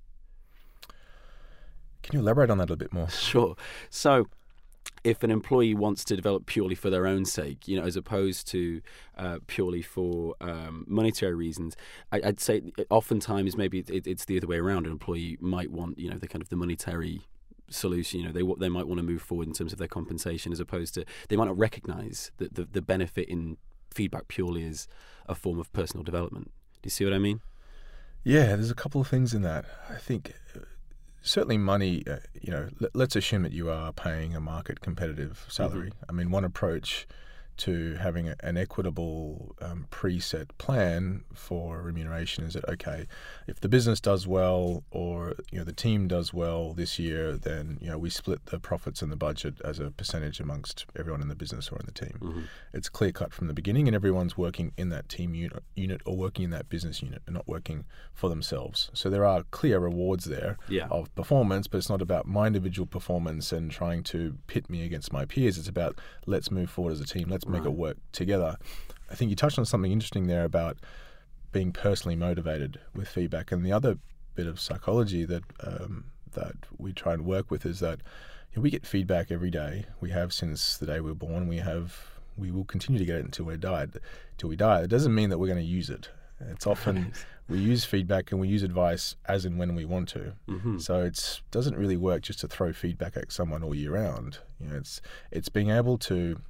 Can 2.02 2.16
you 2.16 2.20
elaborate 2.20 2.50
on 2.50 2.58
that 2.58 2.64
a 2.64 2.72
little 2.72 2.76
bit 2.76 2.92
more? 2.92 3.08
Sure. 3.08 3.54
So, 3.88 4.26
if 5.04 5.22
an 5.22 5.30
employee 5.30 5.74
wants 5.74 6.04
to 6.04 6.16
develop 6.16 6.46
purely 6.46 6.74
for 6.74 6.90
their 6.90 7.06
own 7.06 7.24
sake, 7.24 7.66
you 7.66 7.78
know, 7.78 7.84
as 7.84 7.96
opposed 7.96 8.46
to 8.48 8.80
uh, 9.18 9.38
purely 9.46 9.82
for 9.82 10.34
um, 10.40 10.84
monetary 10.88 11.34
reasons, 11.34 11.76
I, 12.12 12.20
I'd 12.24 12.40
say 12.40 12.62
oftentimes 12.88 13.56
maybe 13.56 13.80
it, 13.80 14.06
it's 14.06 14.24
the 14.24 14.36
other 14.36 14.46
way 14.46 14.58
around. 14.58 14.86
An 14.86 14.92
employee 14.92 15.38
might 15.40 15.70
want, 15.70 15.98
you 15.98 16.08
know, 16.08 16.18
the 16.18 16.28
kind 16.28 16.42
of 16.42 16.50
the 16.50 16.56
monetary 16.56 17.22
solution. 17.68 18.20
You 18.20 18.26
know, 18.26 18.32
they 18.32 18.44
they 18.60 18.68
might 18.68 18.86
want 18.86 18.98
to 18.98 19.04
move 19.04 19.22
forward 19.22 19.48
in 19.48 19.54
terms 19.54 19.72
of 19.72 19.78
their 19.78 19.88
compensation, 19.88 20.52
as 20.52 20.60
opposed 20.60 20.94
to 20.94 21.04
they 21.28 21.36
might 21.36 21.46
not 21.46 21.58
recognise 21.58 22.30
that 22.36 22.54
the, 22.54 22.64
the 22.64 22.82
benefit 22.82 23.28
in 23.28 23.56
feedback 23.92 24.28
purely 24.28 24.62
is 24.62 24.86
a 25.26 25.34
form 25.34 25.58
of 25.58 25.72
personal 25.72 26.04
development. 26.04 26.50
Do 26.80 26.86
you 26.86 26.90
see 26.90 27.04
what 27.04 27.14
I 27.14 27.18
mean? 27.18 27.40
Yeah, 28.24 28.54
there's 28.56 28.70
a 28.70 28.74
couple 28.74 29.00
of 29.00 29.08
things 29.08 29.34
in 29.34 29.42
that. 29.42 29.64
I 29.90 29.96
think 29.96 30.32
certainly 31.22 31.58
money, 31.58 32.02
uh, 32.06 32.18
you 32.40 32.52
know, 32.52 32.68
let, 32.80 32.94
let's 32.94 33.16
assume 33.16 33.42
that 33.42 33.52
you 33.52 33.70
are 33.70 33.92
paying 33.92 34.34
a 34.34 34.40
market 34.40 34.80
competitive 34.80 35.46
salary. 35.48 35.92
I 36.08 36.12
mean, 36.12 36.30
one 36.30 36.44
approach 36.44 37.06
to 37.58 37.94
having 37.94 38.28
a, 38.28 38.36
an 38.40 38.56
equitable 38.56 39.54
um, 39.60 39.86
preset 39.90 40.48
plan 40.58 41.24
for 41.34 41.82
remuneration 41.82 42.44
is 42.44 42.54
that 42.54 42.68
okay, 42.68 43.06
if 43.46 43.60
the 43.60 43.68
business 43.68 44.00
does 44.00 44.26
well 44.26 44.84
or 44.90 45.34
you 45.50 45.58
know 45.58 45.64
the 45.64 45.72
team 45.72 46.08
does 46.08 46.32
well 46.32 46.72
this 46.72 46.98
year, 46.98 47.36
then 47.36 47.78
you 47.80 47.88
know 47.88 47.98
we 47.98 48.10
split 48.10 48.46
the 48.46 48.58
profits 48.58 49.02
and 49.02 49.12
the 49.12 49.16
budget 49.16 49.54
as 49.64 49.78
a 49.78 49.90
percentage 49.90 50.40
amongst 50.40 50.86
everyone 50.98 51.20
in 51.22 51.28
the 51.28 51.34
business 51.34 51.70
or 51.70 51.78
in 51.78 51.86
the 51.86 51.92
team. 51.92 52.18
Mm-hmm. 52.20 52.40
It's 52.72 52.88
clear 52.88 53.12
cut 53.12 53.32
from 53.32 53.48
the 53.48 53.54
beginning, 53.54 53.86
and 53.88 53.94
everyone's 53.94 54.36
working 54.36 54.72
in 54.76 54.88
that 54.90 55.08
team 55.08 55.34
unit, 55.34 55.62
unit 55.76 56.00
or 56.06 56.16
working 56.16 56.44
in 56.44 56.50
that 56.50 56.68
business 56.68 57.02
unit 57.02 57.22
and 57.26 57.34
not 57.34 57.46
working 57.48 57.84
for 58.14 58.28
themselves. 58.28 58.90
So 58.94 59.10
there 59.10 59.24
are 59.24 59.44
clear 59.50 59.78
rewards 59.78 60.24
there 60.24 60.58
Yeah. 60.68 60.88
of 60.90 61.14
performance, 61.14 61.66
but 61.68 61.78
it's 61.78 61.88
not 61.90 62.02
about 62.02 62.26
my 62.26 62.46
individual 62.46 62.86
performance 62.86 63.52
and 63.52 63.70
trying 63.70 64.02
to 64.04 64.36
pit 64.46 64.68
me 64.70 64.84
against 64.84 65.12
my 65.12 65.24
peers. 65.24 65.58
It's 65.58 65.68
about 65.68 65.98
let's 66.26 66.50
move 66.50 66.70
forward 66.70 66.92
as 66.92 67.00
a 67.00 67.04
team, 67.06 67.28
let's 67.28 67.41
make 67.48 67.64
it 67.64 67.72
work 67.74 67.96
together. 68.12 68.56
I 69.10 69.14
think 69.14 69.30
you 69.30 69.36
touched 69.36 69.58
on 69.58 69.64
something 69.64 69.92
interesting 69.92 70.26
there 70.26 70.44
about 70.44 70.78
being 71.52 71.72
personally 71.72 72.16
motivated 72.16 72.80
with 72.94 73.08
feedback, 73.08 73.52
and 73.52 73.64
the 73.64 73.72
other 73.72 73.98
bit 74.34 74.46
of 74.46 74.58
psychology 74.58 75.24
that 75.24 75.42
um, 75.60 76.04
that 76.32 76.54
we 76.78 76.92
try 76.92 77.12
and 77.12 77.24
work 77.26 77.50
with 77.50 77.66
is 77.66 77.80
that 77.80 78.00
you 78.52 78.56
know, 78.56 78.62
we 78.62 78.70
get 78.70 78.86
feedback 78.86 79.30
every 79.30 79.50
day. 79.50 79.86
We 80.00 80.10
have 80.10 80.32
since 80.32 80.78
the 80.78 80.86
day 80.86 81.00
we 81.00 81.10
were 81.10 81.14
born. 81.14 81.46
We 81.48 81.58
have 81.58 81.96
we 82.36 82.50
will 82.50 82.64
continue 82.64 82.98
to 82.98 83.04
get 83.04 83.16
it 83.16 83.24
until 83.24 83.44
we 83.46 83.56
die. 83.56 83.86
Till 84.38 84.48
we 84.48 84.56
die. 84.56 84.82
It 84.82 84.88
doesn't 84.88 85.14
mean 85.14 85.30
that 85.30 85.38
we're 85.38 85.46
going 85.46 85.58
to 85.58 85.64
use 85.64 85.90
it. 85.90 86.08
It's 86.40 86.66
often 86.66 87.12
we 87.48 87.58
use 87.58 87.84
feedback 87.84 88.32
and 88.32 88.40
we 88.40 88.48
use 88.48 88.62
advice 88.62 89.14
as 89.26 89.44
and 89.44 89.58
when 89.58 89.74
we 89.74 89.84
want 89.84 90.08
to. 90.10 90.32
hmm 90.48 90.78
So 90.78 91.02
it's 91.02 91.42
doesn't 91.50 91.76
really 91.76 91.96
work 91.96 92.22
just 92.22 92.40
to 92.40 92.48
throw 92.48 92.72
feedback 92.72 93.16
at 93.16 93.30
someone 93.30 93.62
all 93.62 93.74
year 93.74 93.92
round. 93.92 94.38
You 94.58 94.68
know, 94.68 94.76
it's 94.76 95.00
it's 95.30 95.48
being 95.50 95.70
able 95.70 95.98
to 95.98 96.40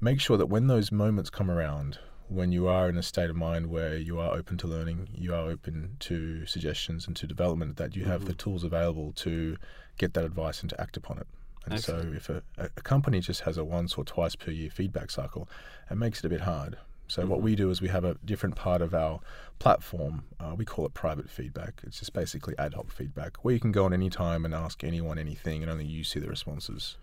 make 0.00 0.20
sure 0.20 0.36
that 0.36 0.46
when 0.46 0.66
those 0.66 0.92
moments 0.92 1.30
come 1.30 1.50
around, 1.50 1.98
when 2.28 2.52
you 2.52 2.66
are 2.68 2.88
in 2.88 2.96
a 2.98 3.02
state 3.02 3.30
of 3.30 3.36
mind 3.36 3.68
where 3.68 3.96
you 3.96 4.18
are 4.18 4.34
open 4.34 4.56
to 4.58 4.66
learning, 4.66 5.08
you 5.14 5.34
are 5.34 5.48
open 5.48 5.96
to 6.00 6.44
suggestions 6.46 7.06
and 7.06 7.16
to 7.16 7.26
development, 7.26 7.76
that 7.78 7.96
you 7.96 8.04
have 8.04 8.26
the 8.26 8.34
tools 8.34 8.64
available 8.64 9.12
to 9.12 9.56
get 9.96 10.14
that 10.14 10.24
advice 10.24 10.60
and 10.60 10.70
to 10.70 10.80
act 10.80 10.96
upon 10.96 11.18
it. 11.18 11.26
And 11.66 11.80
so, 11.80 12.12
if 12.14 12.28
a, 12.30 12.42
a 12.56 12.68
company 12.82 13.20
just 13.20 13.42
has 13.42 13.58
a 13.58 13.64
once 13.64 13.94
or 13.96 14.04
twice 14.04 14.34
per 14.36 14.50
year 14.50 14.70
feedback 14.70 15.10
cycle, 15.10 15.48
it 15.90 15.96
makes 15.96 16.20
it 16.20 16.24
a 16.24 16.28
bit 16.28 16.42
hard. 16.42 16.78
So, 17.08 17.26
what 17.26 17.40
Mhm. 17.40 17.42
we 17.42 17.56
do 17.56 17.70
is 17.70 17.80
we 17.82 17.88
have 17.88 18.04
a 18.04 18.14
different 18.24 18.54
part 18.56 18.80
of 18.82 18.94
our 18.94 19.20
platform. 19.58 20.24
Uh, 20.38 20.54
we 20.56 20.64
call 20.64 20.86
it 20.86 20.94
private 20.94 21.28
feedback. 21.28 21.80
It's 21.86 21.98
just 21.98 22.12
basically 22.12 22.54
ad 22.58 22.74
hoc 22.74 22.90
feedback 22.90 23.44
where 23.44 23.52
you 23.54 23.60
can 23.60 23.72
go 23.72 23.84
on 23.86 23.92
any 23.92 24.08
time 24.10 24.44
and 24.44 24.54
ask 24.54 24.84
anyone 24.84 25.18
anything, 25.18 25.62
and 25.62 25.70
only 25.70 25.84
you 25.86 26.04
see 26.04 26.20
the 26.20 26.28
responses. 26.28 26.96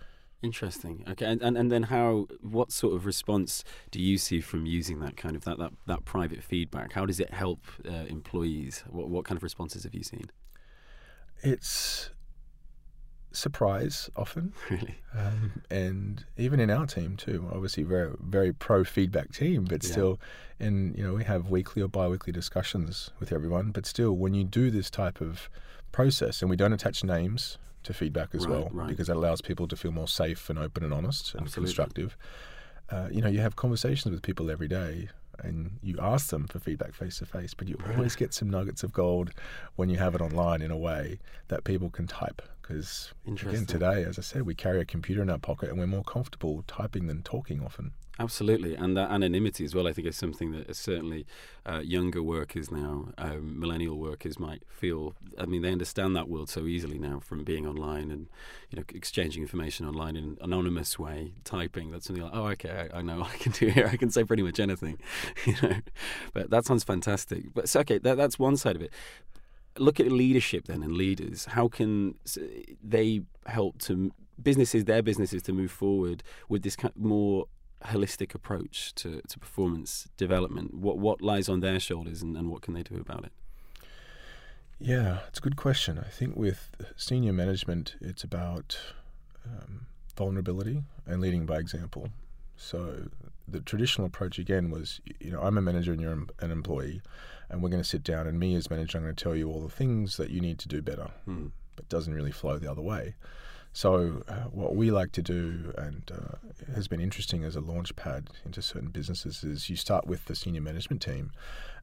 Interesting. 0.45 1.03
Okay, 1.09 1.25
and, 1.25 1.41
and 1.41 1.57
and 1.57 1.71
then 1.71 1.83
how? 1.83 2.27
What 2.41 2.71
sort 2.71 2.93
of 2.95 3.05
response 3.05 3.63
do 3.89 3.99
you 3.99 4.17
see 4.17 4.39
from 4.41 4.65
using 4.67 4.99
that 4.99 5.17
kind 5.17 5.35
of 5.35 5.43
that 5.45 5.57
that, 5.57 5.71
that 5.87 6.05
private 6.05 6.43
feedback? 6.43 6.93
How 6.93 7.05
does 7.05 7.19
it 7.19 7.31
help 7.33 7.61
uh, 7.87 8.05
employees? 8.17 8.83
What 8.89 9.09
what 9.09 9.25
kind 9.25 9.37
of 9.37 9.43
responses 9.43 9.83
have 9.85 9.95
you 9.95 10.03
seen? 10.03 10.27
It's 11.41 12.11
surprise 13.31 14.09
often, 14.15 14.53
Really? 14.69 14.95
um, 15.13 15.61
and 15.69 16.23
even 16.37 16.59
in 16.59 16.69
our 16.69 16.85
team 16.85 17.17
too. 17.17 17.49
Obviously, 17.51 17.83
very 17.83 18.11
very 18.21 18.53
pro 18.53 18.83
feedback 18.83 19.33
team, 19.33 19.65
but 19.65 19.83
Yeah. 19.83 19.91
still, 19.91 20.19
and 20.59 20.95
you 20.97 21.03
know 21.03 21.15
we 21.15 21.23
have 21.23 21.49
weekly 21.49 21.81
or 21.81 21.87
bi-weekly 21.87 22.33
discussions 22.33 23.09
with 23.19 23.31
everyone. 23.31 23.71
But 23.71 23.85
still, 23.87 24.13
when 24.15 24.35
you 24.35 24.43
do 24.43 24.69
this 24.69 24.89
type 24.91 25.21
of 25.21 25.49
process, 25.91 26.41
and 26.41 26.49
we 26.51 26.55
don't 26.55 26.73
attach 26.73 27.03
names 27.03 27.57
to 27.85 27.93
feedback 27.93 28.35
as 28.35 28.45
Right, 28.45 28.51
well, 28.51 28.69
right. 28.71 28.87
because 28.89 29.07
that 29.07 29.15
allows 29.15 29.41
people 29.41 29.67
to 29.67 29.75
feel 29.75 29.91
more 29.91 30.07
safe 30.07 30.49
and 30.49 30.59
open 30.59 30.83
and 30.83 30.93
honest 30.93 31.33
and 31.33 31.43
Absolutely. 31.43 31.67
constructive. 31.67 32.17
uh, 32.89 33.07
you 33.11 33.21
know, 33.21 33.27
you 33.29 33.39
have 33.39 33.55
conversations 33.55 34.11
with 34.13 34.21
people 34.21 34.51
every 34.51 34.67
day 34.67 35.09
and 35.39 35.79
you 35.81 35.97
ask 35.99 36.29
them 36.29 36.47
for 36.47 36.59
feedback 36.59 36.93
face 36.93 37.17
to 37.19 37.25
face, 37.25 37.53
but 37.53 37.67
you 37.67 37.77
always 37.95 38.15
get 38.15 38.33
some 38.33 38.49
nuggets 38.49 38.83
of 38.83 38.93
gold 38.93 39.31
when 39.75 39.89
you 39.89 39.97
have 39.97 40.13
it 40.15 40.21
online 40.21 40.61
in 40.61 40.71
a 40.71 40.77
way 40.77 41.19
that 41.47 41.63
people 41.63 41.89
can 41.89 42.07
type. 42.07 42.41
Because 42.61 43.11
again, 43.25 43.65
today, 43.65 44.03
as 44.03 44.17
I 44.17 44.21
said, 44.21 44.43
we 44.43 44.55
carry 44.55 44.79
a 44.81 44.85
computer 44.85 45.21
in 45.21 45.29
our 45.29 45.37
pocket 45.37 45.69
and 45.69 45.77
we're 45.79 45.87
more 45.87 46.03
comfortable 46.03 46.63
typing 46.67 47.07
than 47.07 47.21
talking 47.23 47.61
often. 47.63 47.91
Absolutely, 48.17 48.75
and 48.75 48.95
that 48.95 49.11
anonymity 49.11 49.65
as 49.65 49.75
well. 49.75 49.87
I 49.87 49.93
think 49.93 50.07
is 50.07 50.15
something 50.15 50.51
that 50.51 50.73
certainly 50.73 51.25
uh, 51.65 51.79
younger 51.79 52.23
workers 52.23 52.71
now, 52.71 53.09
um, 53.17 53.59
millennial 53.59 53.97
workers, 53.97 54.39
might 54.39 54.63
feel. 54.69 55.15
I 55.37 55.45
mean, 55.45 55.61
they 55.61 55.71
understand 55.71 56.15
that 56.15 56.29
world 56.29 56.49
so 56.49 56.65
easily 56.65 56.97
now 56.97 57.19
from 57.19 57.43
being 57.43 57.67
online 57.67 58.11
and 58.11 58.27
you 58.69 58.77
know 58.77 58.83
exchanging 58.93 59.41
information 59.41 59.85
online 59.85 60.15
in 60.15 60.23
an 60.23 60.37
anonymous 60.39 60.97
way, 60.97 61.33
typing. 61.43 61.91
That's 61.91 62.07
something 62.07 62.23
like, 62.23 62.31
oh, 62.33 62.47
okay, 62.47 62.89
I, 62.93 62.99
I 62.99 63.01
know 63.01 63.21
I 63.21 63.35
can 63.35 63.51
do 63.51 63.67
here. 63.67 63.87
I 63.91 63.97
can 63.97 64.09
say 64.09 64.23
pretty 64.23 64.43
much 64.43 64.61
anything, 64.61 64.97
you 65.45 65.55
know. 65.61 65.75
But 66.33 66.49
that 66.51 66.63
sounds 66.65 66.85
fantastic. 66.85 67.53
But 67.53 67.67
so, 67.67 67.81
okay, 67.81 67.97
that, 67.97 68.15
that's 68.15 68.39
one 68.39 68.55
side 68.55 68.77
of 68.77 68.81
it 68.81 68.93
look 69.77 69.99
at 69.99 70.09
leadership 70.09 70.67
then 70.67 70.81
and 70.83 70.93
leaders. 70.93 71.43
How 71.43 71.67
can 71.67 72.15
they 72.81 73.23
help 73.45 73.77
to 73.79 74.13
businesses, 74.41 74.85
their 74.85 75.01
businesses, 75.01 75.41
to 75.43 75.51
move 75.51 75.69
forward 75.69 76.23
with 76.47 76.63
this 76.63 76.77
more 76.95 77.47
holistic 77.85 78.35
approach 78.35 78.93
to, 78.95 79.21
to 79.27 79.39
performance 79.39 80.07
development? 80.17 80.73
What 80.73 80.97
what 80.97 81.21
lies 81.21 81.49
on 81.49 81.59
their 81.59 81.79
shoulders, 81.79 82.21
and, 82.21 82.35
and 82.37 82.49
what 82.49 82.61
can 82.61 82.73
they 82.73 82.83
do 82.83 82.97
about 82.97 83.23
it? 83.25 83.31
Yeah, 84.79 85.19
it's 85.27 85.39
a 85.39 85.41
good 85.41 85.55
question. 85.55 85.97
I 85.97 86.09
think 86.09 86.35
with 86.35 86.75
senior 86.97 87.33
management, 87.33 87.95
it's 88.01 88.23
about 88.23 88.77
um, 89.45 89.85
vulnerability 90.17 90.83
and 91.05 91.21
leading 91.21 91.45
by 91.45 91.59
example. 91.59 92.09
So 92.57 93.09
the 93.47 93.61
traditional 93.61 94.07
approach 94.07 94.39
again 94.39 94.69
was, 94.69 94.99
you 95.19 95.31
know, 95.31 95.41
I'm 95.41 95.57
a 95.57 95.61
manager 95.61 95.93
and 95.93 96.01
you're 96.01 96.25
an 96.39 96.51
employee, 96.51 97.01
and 97.49 97.61
we're 97.61 97.69
going 97.69 97.83
to 97.83 97.87
sit 97.87 98.03
down, 98.03 98.27
and 98.27 98.39
me 98.39 98.55
as 98.55 98.69
manager, 98.69 98.97
I'm 98.97 99.03
going 99.05 99.15
to 99.15 99.23
tell 99.23 99.35
you 99.35 99.49
all 99.49 99.61
the 99.61 99.69
things 99.69 100.17
that 100.17 100.29
you 100.29 100.41
need 100.41 100.59
to 100.59 100.67
do 100.67 100.81
better. 100.81 101.09
Hmm. 101.25 101.47
But 101.75 101.89
doesn't 101.89 102.13
really 102.13 102.31
flow 102.31 102.57
the 102.57 102.71
other 102.71 102.81
way. 102.81 103.15
So, 103.75 104.23
uh, 104.29 104.45
what 104.53 104.73
we 104.77 104.89
like 104.89 105.11
to 105.11 105.21
do, 105.21 105.73
and 105.77 106.09
uh, 106.09 106.73
has 106.73 106.87
been 106.87 107.01
interesting 107.01 107.43
as 107.43 107.57
a 107.57 107.59
launch 107.59 107.93
pad 107.97 108.29
into 108.45 108.61
certain 108.61 108.87
businesses, 108.87 109.43
is 109.43 109.69
you 109.69 109.75
start 109.75 110.07
with 110.07 110.23
the 110.25 110.33
senior 110.33 110.61
management 110.61 111.01
team, 111.01 111.33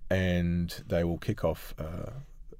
and 0.09 0.83
they 0.87 1.05
will 1.05 1.19
kick 1.19 1.45
off 1.45 1.75
uh, 1.79 2.13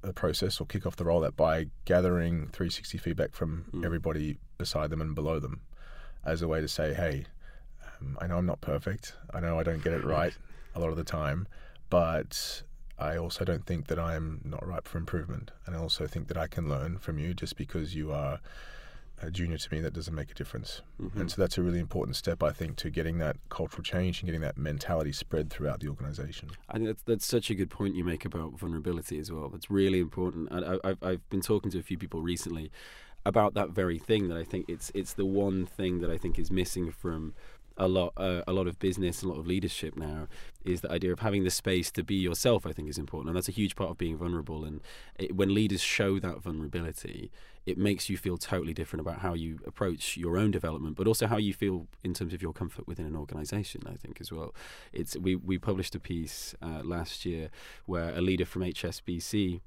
a 0.03 0.13
process 0.13 0.61
or 0.61 0.67
kick 0.67 0.85
off 0.85 0.97
the 0.97 1.03
rollout 1.03 1.35
by 1.35 1.65
gathering 1.85 2.47
360 2.49 2.99
feedback 2.99 3.33
from 3.33 3.65
mm. 3.73 3.83
everybody 3.83 4.37
beside 4.59 4.91
them 4.91 5.01
and 5.01 5.15
below 5.15 5.39
them, 5.39 5.61
as 6.23 6.43
a 6.43 6.47
way 6.47 6.61
to 6.61 6.67
say, 6.67 6.93
hey, 6.93 7.25
um, 7.99 8.19
I 8.21 8.27
know 8.27 8.37
I'm 8.37 8.45
not 8.45 8.61
perfect. 8.61 9.15
I 9.33 9.39
know 9.39 9.57
I 9.57 9.63
don't 9.63 9.83
get 9.83 9.93
it 9.93 10.03
right 10.03 10.37
a 10.75 10.79
lot 10.79 10.91
of 10.91 10.95
the 10.95 11.03
time, 11.03 11.47
but 11.89 12.61
I 12.99 13.17
also 13.17 13.43
don't 13.43 13.65
think 13.65 13.87
that 13.87 13.97
I'm 13.97 14.41
not 14.43 14.63
ripe 14.63 14.87
for 14.87 14.99
improvement. 14.99 15.49
And 15.65 15.75
I 15.75 15.79
also 15.79 16.05
think 16.05 16.27
that 16.27 16.37
I 16.37 16.45
can 16.45 16.69
learn 16.69 16.99
from 16.99 17.17
you 17.17 17.33
just 17.33 17.57
because 17.57 17.95
you 17.95 18.11
are 18.11 18.39
a 19.21 19.31
junior 19.31 19.57
to 19.57 19.73
me, 19.73 19.79
that 19.81 19.93
doesn't 19.93 20.13
make 20.13 20.31
a 20.31 20.33
difference. 20.33 20.81
Mm-hmm. 21.01 21.21
And 21.21 21.31
so 21.31 21.41
that's 21.41 21.57
a 21.57 21.61
really 21.61 21.79
important 21.79 22.15
step, 22.15 22.43
I 22.43 22.51
think, 22.51 22.75
to 22.77 22.89
getting 22.89 23.19
that 23.19 23.37
cultural 23.49 23.83
change 23.83 24.21
and 24.21 24.27
getting 24.27 24.41
that 24.41 24.57
mentality 24.57 25.11
spread 25.11 25.49
throughout 25.49 25.79
the 25.79 25.87
organization. 25.87 26.49
I 26.69 26.73
think 26.73 26.87
that's, 26.87 27.03
that's 27.03 27.25
such 27.25 27.49
a 27.49 27.55
good 27.55 27.69
point 27.69 27.95
you 27.95 28.03
make 28.03 28.25
about 28.25 28.59
vulnerability 28.59 29.19
as 29.19 29.31
well. 29.31 29.49
That's 29.49 29.69
really 29.69 29.99
important. 29.99 30.51
I, 30.51 30.77
I've, 30.83 31.03
I've 31.03 31.29
been 31.29 31.41
talking 31.41 31.71
to 31.71 31.79
a 31.79 31.83
few 31.83 31.97
people 31.97 32.21
recently 32.21 32.71
about 33.25 33.53
that 33.53 33.69
very 33.69 33.97
thing 33.97 34.27
that 34.27 34.37
I 34.37 34.43
think 34.43 34.65
it's 34.67 34.91
it's 34.93 35.13
the 35.13 35.25
one 35.25 35.65
thing 35.65 35.99
that 35.99 36.11
I 36.11 36.17
think 36.17 36.37
is 36.37 36.51
missing 36.51 36.91
from 36.91 37.33
a 37.77 37.87
lot 37.87 38.13
uh, 38.17 38.41
a 38.47 38.53
lot 38.53 38.67
of 38.67 38.77
business 38.79 39.23
a 39.23 39.27
lot 39.27 39.39
of 39.39 39.47
leadership 39.47 39.95
now 39.97 40.27
is 40.63 40.81
the 40.81 40.91
idea 40.91 41.11
of 41.11 41.19
having 41.19 41.43
the 41.43 41.49
space 41.49 41.91
to 41.91 42.03
be 42.03 42.15
yourself 42.15 42.65
i 42.65 42.71
think 42.71 42.89
is 42.89 42.97
important. 42.97 43.29
And 43.29 43.35
that's 43.35 43.49
a 43.49 43.51
huge 43.51 43.75
part 43.75 43.89
of 43.89 43.97
being 43.97 44.17
vulnerable. 44.17 44.63
And 44.63 44.81
it, 45.17 45.35
when 45.35 45.53
leaders 45.53 45.81
show 45.81 46.19
that 46.19 46.41
vulnerability 46.41 47.31
it 47.65 47.77
makes 47.77 48.09
you 48.09 48.17
feel 48.17 48.37
totally 48.37 48.73
different 48.73 48.99
about 48.99 49.19
how 49.19 49.33
you 49.33 49.57
approach 49.65 50.17
your 50.17 50.37
own 50.37 50.51
development 50.51 50.97
but 50.97 51.07
also 51.07 51.27
how 51.27 51.37
you 51.37 51.53
feel 51.53 51.87
in 52.03 52.13
terms 52.13 52.33
of 52.33 52.41
your 52.41 52.51
comfort 52.51 52.85
within 52.85 53.05
an 53.05 53.15
organization 53.15 53.81
i 53.87 53.95
think 53.95 54.19
as 54.19 54.31
well. 54.31 54.53
It's 54.91 55.17
we 55.17 55.35
we 55.35 55.57
published 55.57 55.95
a 55.95 55.99
piece 55.99 56.55
uh, 56.61 56.81
last 56.83 57.25
year 57.25 57.49
where 57.85 58.09
a 58.15 58.21
leader 58.21 58.45
from 58.45 58.63
hsbc 58.63 59.61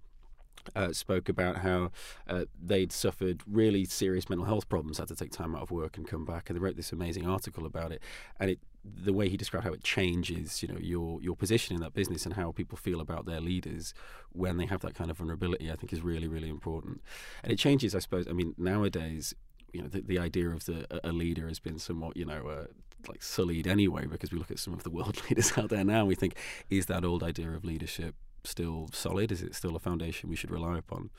uh, 0.74 0.92
spoke 0.92 1.28
about 1.28 1.58
how 1.58 1.90
uh, 2.28 2.44
they'd 2.60 2.92
suffered 2.92 3.42
really 3.46 3.84
serious 3.84 4.28
mental 4.28 4.46
health 4.46 4.68
problems, 4.68 4.98
had 4.98 5.08
to 5.08 5.16
take 5.16 5.30
time 5.30 5.54
out 5.54 5.62
of 5.62 5.70
work 5.70 5.96
and 5.96 6.06
come 6.06 6.24
back, 6.24 6.48
and 6.48 6.56
they 6.56 6.60
wrote 6.60 6.76
this 6.76 6.92
amazing 6.92 7.26
article 7.26 7.66
about 7.66 7.92
it. 7.92 8.02
And 8.40 8.50
it, 8.50 8.60
the 8.84 9.12
way 9.12 9.28
he 9.28 9.36
described 9.36 9.66
how 9.66 9.72
it 9.72 9.82
changes, 9.82 10.62
you 10.62 10.68
know, 10.68 10.78
your 10.78 11.20
your 11.20 11.36
position 11.36 11.74
in 11.74 11.82
that 11.82 11.94
business 11.94 12.24
and 12.24 12.34
how 12.34 12.52
people 12.52 12.78
feel 12.78 13.00
about 13.00 13.26
their 13.26 13.40
leaders 13.40 13.94
when 14.32 14.56
they 14.56 14.66
have 14.66 14.80
that 14.80 14.94
kind 14.94 15.10
of 15.10 15.18
vulnerability, 15.18 15.70
I 15.70 15.76
think 15.76 15.92
is 15.92 16.02
really 16.02 16.28
really 16.28 16.48
important. 16.48 17.00
And 17.42 17.52
it 17.52 17.58
changes, 17.58 17.94
I 17.94 17.98
suppose. 17.98 18.26
I 18.28 18.32
mean, 18.32 18.54
nowadays, 18.56 19.34
you 19.72 19.82
know, 19.82 19.88
the, 19.88 20.00
the 20.00 20.18
idea 20.18 20.50
of 20.50 20.64
the 20.66 20.86
a 21.06 21.12
leader 21.12 21.48
has 21.48 21.58
been 21.58 21.78
somewhat, 21.78 22.16
you 22.16 22.24
know. 22.24 22.46
Uh, 22.48 22.66
like 23.08 23.22
sullied 23.22 23.68
anyway 23.68 24.04
because 24.04 24.32
we 24.32 24.38
look 24.38 24.50
at 24.50 24.58
some 24.58 24.72
of 24.72 24.82
the 24.82 24.90
world 24.90 25.22
leaders 25.30 25.56
out 25.56 25.68
there 25.68 25.84
now 25.84 26.00
and 26.00 26.08
we 26.08 26.16
think 26.16 26.34
is 26.70 26.86
that 26.86 27.04
old 27.04 27.22
idea 27.22 27.48
of 27.50 27.64
leadership 27.64 28.16
still 28.46 28.88
solid? 28.92 29.32
Is 29.32 29.42
it 29.42 29.54
still 29.54 29.76
a 29.76 29.78
foundation 29.78 30.30
we 30.30 30.36
should 30.36 30.50
rely 30.50 30.78
upon? 30.78 31.10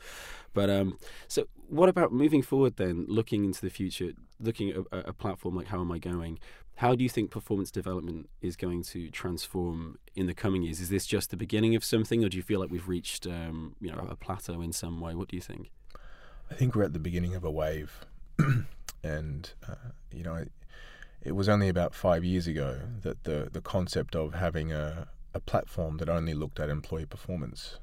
But 0.54 0.70
um, 0.70 0.98
so, 1.28 1.48
what 1.68 1.90
about 1.90 2.12
moving 2.12 2.42
forward 2.42 2.78
then, 2.78 3.06
looking 3.08 3.46
into 3.46 3.62
the 3.62 3.70
future, 3.70 4.14
looking 4.40 4.72
at 4.72 4.78
a, 4.92 5.10
a, 5.10 5.14
platform 5.14 5.56
like 5.56 5.68
How 5.68 5.82
Am 5.82 5.92
I 5.92 6.00
Going? 6.00 6.40
How 6.78 6.96
do 6.96 7.04
you 7.04 7.10
think 7.10 7.32
performance 7.32 7.72
development 7.72 8.30
is 8.42 8.56
going 8.56 8.84
to 8.84 9.10
transform 9.10 10.00
in 10.16 10.28
the 10.28 10.34
coming 10.34 10.64
years? 10.64 10.80
Is 10.80 10.90
this 10.90 11.06
just 11.06 11.30
the 11.30 11.38
beginning 11.38 11.76
of 11.76 11.84
something, 11.84 12.24
or 12.24 12.30
do 12.30 12.38
you 12.38 12.44
feel 12.44 12.60
like 12.60 12.72
we've 12.72 12.88
reached, 12.88 13.28
um, 13.28 13.76
you 13.80 13.92
know, 13.92 14.08
a 14.10 14.16
plateau 14.16 14.62
in 14.62 14.72
some 14.72 15.00
way? 15.00 15.14
What 15.14 15.28
do 15.28 15.36
you 15.36 15.42
think? 15.42 15.72
I 16.50 16.56
think 16.56 16.76
we're 16.76 16.84
at 16.84 16.94
the 16.94 17.00
beginning 17.00 17.36
of 17.36 17.44
a 17.44 17.52
wave, 17.52 18.06
and 19.04 19.52
uh, 19.68 19.92
you 20.12 20.24
know, 20.24 20.36
it, 20.36 20.52
it 21.22 21.34
was 21.34 21.50
only 21.50 21.68
about 21.68 21.94
five 21.94 22.24
years 22.24 22.48
ago 22.48 22.80
that 23.02 23.26
the 23.26 23.50
the 23.52 23.62
concept 23.62 24.16
of 24.16 24.34
having 24.34 24.72
a 24.72 25.08
a 25.38 25.40
platform 25.40 25.98
that 25.98 26.10
only 26.10 26.34
looked 26.34 26.60
at 26.60 26.70
employee 26.70 27.06
performance. 27.06 27.78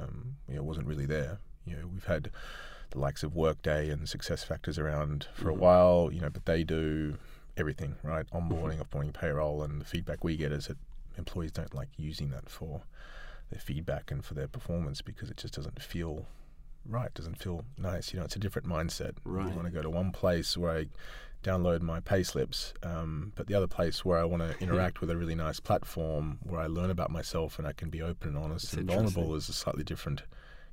Um, 0.00 0.36
you 0.48 0.56
know, 0.56 0.62
wasn't 0.62 0.86
really 0.86 1.06
there. 1.06 1.40
You 1.66 1.76
know, 1.76 1.86
we've 1.92 2.04
had 2.04 2.30
the 2.90 2.98
likes 2.98 3.22
of 3.22 3.34
Workday 3.34 3.90
and 3.90 4.02
SuccessFactors 4.02 4.78
around 4.78 5.26
for 5.34 5.46
mm-hmm. 5.46 5.50
a 5.50 5.54
while. 5.54 6.10
You 6.12 6.20
know, 6.20 6.30
but 6.30 6.46
they 6.46 6.64
do 6.64 7.18
everything 7.56 7.96
right, 8.02 8.26
onboarding, 8.30 8.78
mm-hmm. 8.78 8.96
offboarding, 8.96 9.12
payroll, 9.12 9.62
and 9.62 9.80
the 9.80 9.84
feedback 9.84 10.24
we 10.24 10.36
get 10.36 10.52
is 10.52 10.68
that 10.68 10.78
employees 11.18 11.52
don't 11.52 11.74
like 11.74 11.88
using 11.96 12.30
that 12.30 12.48
for 12.48 12.82
their 13.50 13.60
feedback 13.60 14.10
and 14.10 14.24
for 14.24 14.34
their 14.34 14.48
performance 14.48 15.02
because 15.02 15.28
it 15.30 15.36
just 15.36 15.54
doesn't 15.54 15.82
feel 15.82 16.26
right. 16.86 17.12
Doesn't 17.12 17.42
feel 17.42 17.64
nice. 17.76 18.12
You 18.12 18.20
know, 18.20 18.24
it's 18.24 18.36
a 18.36 18.38
different 18.38 18.68
mindset. 18.68 19.14
Right. 19.24 19.48
You 19.48 19.54
want 19.54 19.66
to 19.66 19.72
go 19.72 19.82
to 19.82 19.90
one 19.90 20.12
place 20.12 20.56
where 20.56 20.70
I 20.70 20.86
download 21.42 21.80
my 21.80 22.00
pay 22.00 22.22
slips. 22.22 22.74
Um, 22.82 23.32
but 23.34 23.46
the 23.46 23.54
other 23.54 23.66
place 23.66 24.04
where 24.04 24.18
I 24.18 24.24
want 24.24 24.42
to 24.42 24.58
interact 24.62 25.00
with 25.00 25.10
a 25.10 25.16
really 25.16 25.34
nice 25.34 25.60
platform 25.60 26.38
where 26.42 26.60
I 26.60 26.66
learn 26.66 26.90
about 26.90 27.10
myself 27.10 27.58
and 27.58 27.66
I 27.66 27.72
can 27.72 27.88
be 27.88 28.02
open 28.02 28.30
and 28.30 28.38
honest 28.38 28.74
and 28.74 28.86
vulnerable 28.86 29.34
is 29.34 29.48
a 29.48 29.52
slightly 29.52 29.84
different 29.84 30.22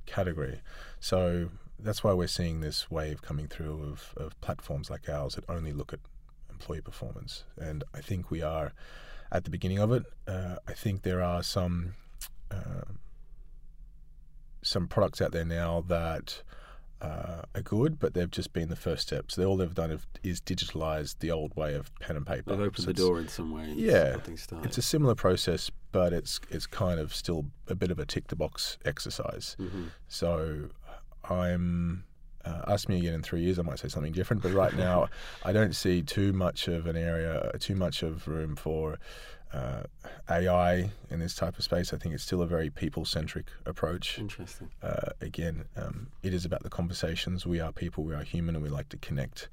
category. 0.06 0.60
So 1.00 1.50
that's 1.78 2.02
why 2.02 2.12
we're 2.12 2.26
seeing 2.26 2.60
this 2.60 2.90
wave 2.90 3.22
coming 3.22 3.46
through 3.46 3.82
of, 3.82 4.14
of 4.16 4.40
platforms 4.40 4.90
like 4.90 5.08
ours 5.08 5.36
that 5.36 5.44
only 5.48 5.72
look 5.72 5.92
at 5.92 6.00
employee 6.50 6.80
performance. 6.80 7.44
And 7.56 7.84
I 7.94 8.00
think 8.00 8.30
we 8.30 8.42
are 8.42 8.72
at 9.30 9.44
the 9.44 9.50
beginning 9.50 9.78
of 9.78 9.92
it. 9.92 10.04
Uh, 10.26 10.56
I 10.66 10.72
think 10.72 11.02
there 11.02 11.22
are 11.22 11.42
some 11.42 11.94
uh, 12.50 12.92
some 14.62 14.88
products 14.88 15.20
out 15.20 15.32
there 15.32 15.44
now 15.44 15.84
that 15.88 16.42
uh, 17.00 17.42
are 17.54 17.62
good, 17.62 17.98
but 17.98 18.14
they've 18.14 18.30
just 18.30 18.52
been 18.52 18.68
the 18.68 18.76
first 18.76 19.02
steps. 19.02 19.34
So 19.34 19.44
all 19.44 19.56
they've 19.56 19.74
done 19.74 19.98
is 20.22 20.40
digitalize 20.40 21.16
the 21.18 21.30
old 21.30 21.54
way 21.56 21.74
of 21.74 21.94
pen 22.00 22.16
and 22.16 22.26
paper. 22.26 22.50
They've 22.50 22.66
opened 22.66 22.84
so 22.84 22.86
the 22.86 22.94
door 22.94 23.20
in 23.20 23.28
some 23.28 23.52
way. 23.52 23.72
Yeah, 23.76 24.16
it's 24.62 24.78
a 24.78 24.82
similar 24.82 25.14
process, 25.14 25.70
but 25.92 26.12
it's 26.12 26.40
it's 26.50 26.66
kind 26.66 26.98
of 26.98 27.14
still 27.14 27.46
a 27.68 27.74
bit 27.74 27.90
of 27.90 27.98
a 27.98 28.06
tick 28.06 28.28
the 28.28 28.36
box 28.36 28.78
exercise. 28.84 29.56
Mm-hmm. 29.58 29.84
So 30.08 30.70
I'm. 31.28 32.04
Uh, 32.44 32.62
ask 32.68 32.88
me 32.88 32.96
again 32.96 33.12
in 33.12 33.20
three 33.22 33.42
years, 33.42 33.58
I 33.58 33.62
might 33.62 33.78
say 33.78 33.88
something 33.88 34.12
different. 34.12 34.42
But 34.42 34.52
right 34.52 34.74
now, 34.74 35.08
I 35.44 35.52
don't 35.52 35.74
see 35.74 36.02
too 36.02 36.32
much 36.32 36.66
of 36.68 36.86
an 36.86 36.96
area, 36.96 37.50
too 37.58 37.74
much 37.74 38.02
of 38.02 38.26
room 38.26 38.56
for 38.56 38.98
uh, 39.52 39.82
AI 40.30 40.90
in 41.10 41.20
this 41.20 41.34
type 41.34 41.58
of 41.58 41.64
space. 41.64 41.92
I 41.92 41.96
think 41.96 42.14
it's 42.14 42.24
still 42.24 42.42
a 42.42 42.46
very 42.46 42.70
people 42.70 43.04
centric 43.04 43.46
approach. 43.66 44.18
Interesting. 44.18 44.70
Uh, 44.82 45.10
again, 45.20 45.64
um, 45.76 46.08
it 46.22 46.34
is 46.34 46.44
about 46.44 46.62
the 46.62 46.70
conversations. 46.70 47.46
We 47.46 47.60
are 47.60 47.72
people, 47.72 48.04
we 48.04 48.14
are 48.14 48.22
human, 48.22 48.54
and 48.54 48.62
we 48.62 48.70
like 48.70 48.88
to 48.90 48.98
connect. 48.98 49.48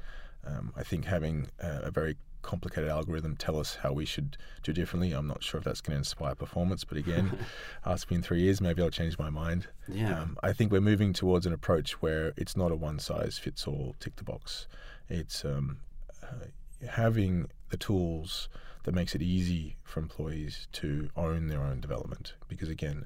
Um, 0.45 0.73
I 0.75 0.83
think 0.83 1.05
having 1.05 1.47
a, 1.59 1.85
a, 1.85 1.91
very 1.91 2.17
complicated 2.43 2.87
algorithm 2.87 3.35
tell 3.35 3.59
us 3.59 3.75
how 3.81 3.91
we 3.91 4.05
should 4.05 4.37
do 4.61 4.71
differently, 4.71 5.11
I'm 5.11 5.25
not 5.25 5.43
sure 5.43 5.57
if 5.57 5.63
that's 5.63 5.81
going 5.81 5.93
to 5.93 5.97
inspire 5.97 6.35
performance. 6.35 6.83
But 6.83 6.99
again, 6.99 7.39
ask 7.85 8.11
me 8.11 8.17
in 8.17 8.21
three 8.21 8.41
years, 8.41 8.61
maybe 8.61 8.83
I'll 8.83 8.91
change 8.91 9.17
my 9.17 9.31
mind. 9.31 9.67
Yeah. 9.87 10.21
Um, 10.21 10.37
I 10.43 10.53
think 10.53 10.71
we're 10.71 10.81
moving 10.81 11.13
towards 11.13 11.47
an 11.47 11.53
approach 11.53 12.01
where 12.01 12.33
it's 12.37 12.55
not 12.55 12.71
a 12.71 12.75
one 12.75 12.99
size 12.99 13.39
fits 13.39 13.65
all 13.65 13.95
tick 13.99 14.17
the 14.17 14.23
box. 14.23 14.67
It's 15.09 15.43
um, 15.43 15.77
uh, 16.21 16.87
having 16.87 17.47
the 17.69 17.77
tools 17.77 18.49
that 18.85 18.93
makes 18.93 19.15
it 19.15 19.21
easy 19.21 19.75
for 19.83 19.99
employees 19.99 20.67
to 20.71 21.09
own 21.17 21.47
their 21.47 21.61
own 21.61 21.81
development. 21.81 22.33
Because 22.47 22.69
again, 22.69 23.05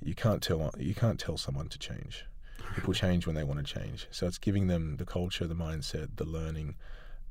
you 0.00 0.14
can't 0.14 0.42
tell 0.42 0.72
you 0.78 0.94
can't 0.94 1.18
tell 1.18 1.36
someone 1.36 1.68
to 1.68 1.78
change. 1.78 2.24
People 2.74 2.94
change 3.04 3.26
when 3.26 3.34
they 3.34 3.44
want 3.44 3.64
to 3.64 3.74
change. 3.80 4.06
So 4.10 4.26
it's 4.26 4.38
giving 4.38 4.68
them 4.68 4.96
the 4.96 5.04
culture, 5.04 5.46
the 5.46 5.54
mindset, 5.54 6.16
the 6.16 6.24
learning, 6.24 6.76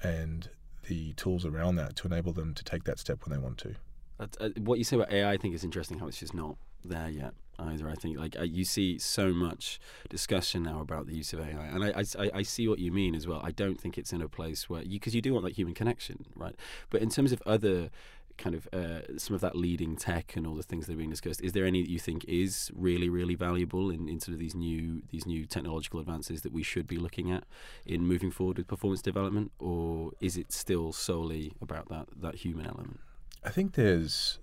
and 0.04 0.50
the 0.88 1.14
tools 1.14 1.46
around 1.46 1.76
that 1.78 1.96
to 1.98 2.08
enable 2.08 2.34
them 2.34 2.54
to 2.54 2.64
take 2.64 2.84
that 2.84 3.00
step 3.00 3.26
when 3.26 3.32
they 3.38 3.44
want 3.44 3.58
to. 3.60 3.76
Uh, 4.20 4.50
what 4.60 4.78
you 4.78 4.84
say 4.84 4.98
about 4.98 5.12
AI, 5.12 5.34
I 5.34 5.38
think 5.38 5.56
is 5.56 5.64
interesting. 5.64 6.00
How 6.00 6.08
it's 6.08 6.20
just 6.20 6.34
not 6.34 6.58
there 6.84 7.10
yet 7.10 7.34
either. 7.60 7.90
I 7.90 7.96
think 7.96 8.18
like 8.18 8.36
you 8.42 8.66
see 8.66 8.98
so 8.98 9.34
much 9.34 9.80
discussion 10.10 10.64
now 10.64 10.82
about 10.82 11.08
the 11.08 11.16
use 11.16 11.34
of 11.34 11.40
AI, 11.40 11.66
and 11.66 11.84
I, 11.84 12.04
I, 12.20 12.32
I 12.40 12.42
see 12.44 12.68
what 12.68 12.80
you 12.80 12.92
mean 12.92 13.16
as 13.16 13.28
well. 13.28 13.42
I 13.44 13.52
don't 13.52 13.80
think 13.80 13.98
it's 13.98 14.14
in 14.14 14.22
a 14.22 14.28
place 14.30 14.70
where 14.70 14.84
because 14.84 15.14
you, 15.14 15.18
you, 15.18 15.22
do 15.22 15.34
want 15.34 15.46
that 15.46 15.54
human 15.54 15.74
connection, 15.74 16.26
right? 16.36 16.56
But 16.90 17.02
in 17.02 17.10
terms 17.10 17.32
of 17.32 17.42
other 17.46 17.90
kind 18.38 18.56
of 18.56 18.68
uh, 18.74 19.18
some 19.18 19.34
of 19.34 19.42
that 19.42 19.56
leading 19.56 19.96
tech 19.96 20.36
and 20.36 20.46
all 20.46 20.56
the 20.56 20.64
things 20.64 20.88
that 20.88 20.94
are 20.94 20.98
being 20.98 21.10
discussed, 21.10 21.42
is 21.42 21.54
there 21.54 21.66
any 21.66 21.82
that 21.82 21.90
you 21.90 22.00
think 22.00 22.26
is 22.26 22.72
really 22.76 23.10
really 23.10 23.36
valuable 23.36 23.90
in, 23.90 24.10
in 24.10 24.20
sort 24.20 24.34
of 24.34 24.40
these 24.40 24.56
new 24.56 25.02
these 25.12 25.26
new 25.26 25.46
technological 25.46 26.00
advances 26.00 26.42
that 26.42 26.52
we 26.52 26.64
should 26.64 26.88
be 26.88 26.98
looking 26.98 27.32
at 27.32 27.44
in 27.86 28.06
moving 28.06 28.32
forward 28.32 28.58
with 28.58 28.68
performance 28.68 29.02
development, 29.02 29.52
or 29.60 30.12
is 30.20 30.38
it 30.38 30.52
still 30.52 30.92
solely 30.92 31.54
about 31.62 31.90
that 31.90 32.08
that 32.16 32.36
human 32.36 32.66
element? 32.66 33.00
I 33.44 33.50
think 33.50 33.74
there's 33.74 34.40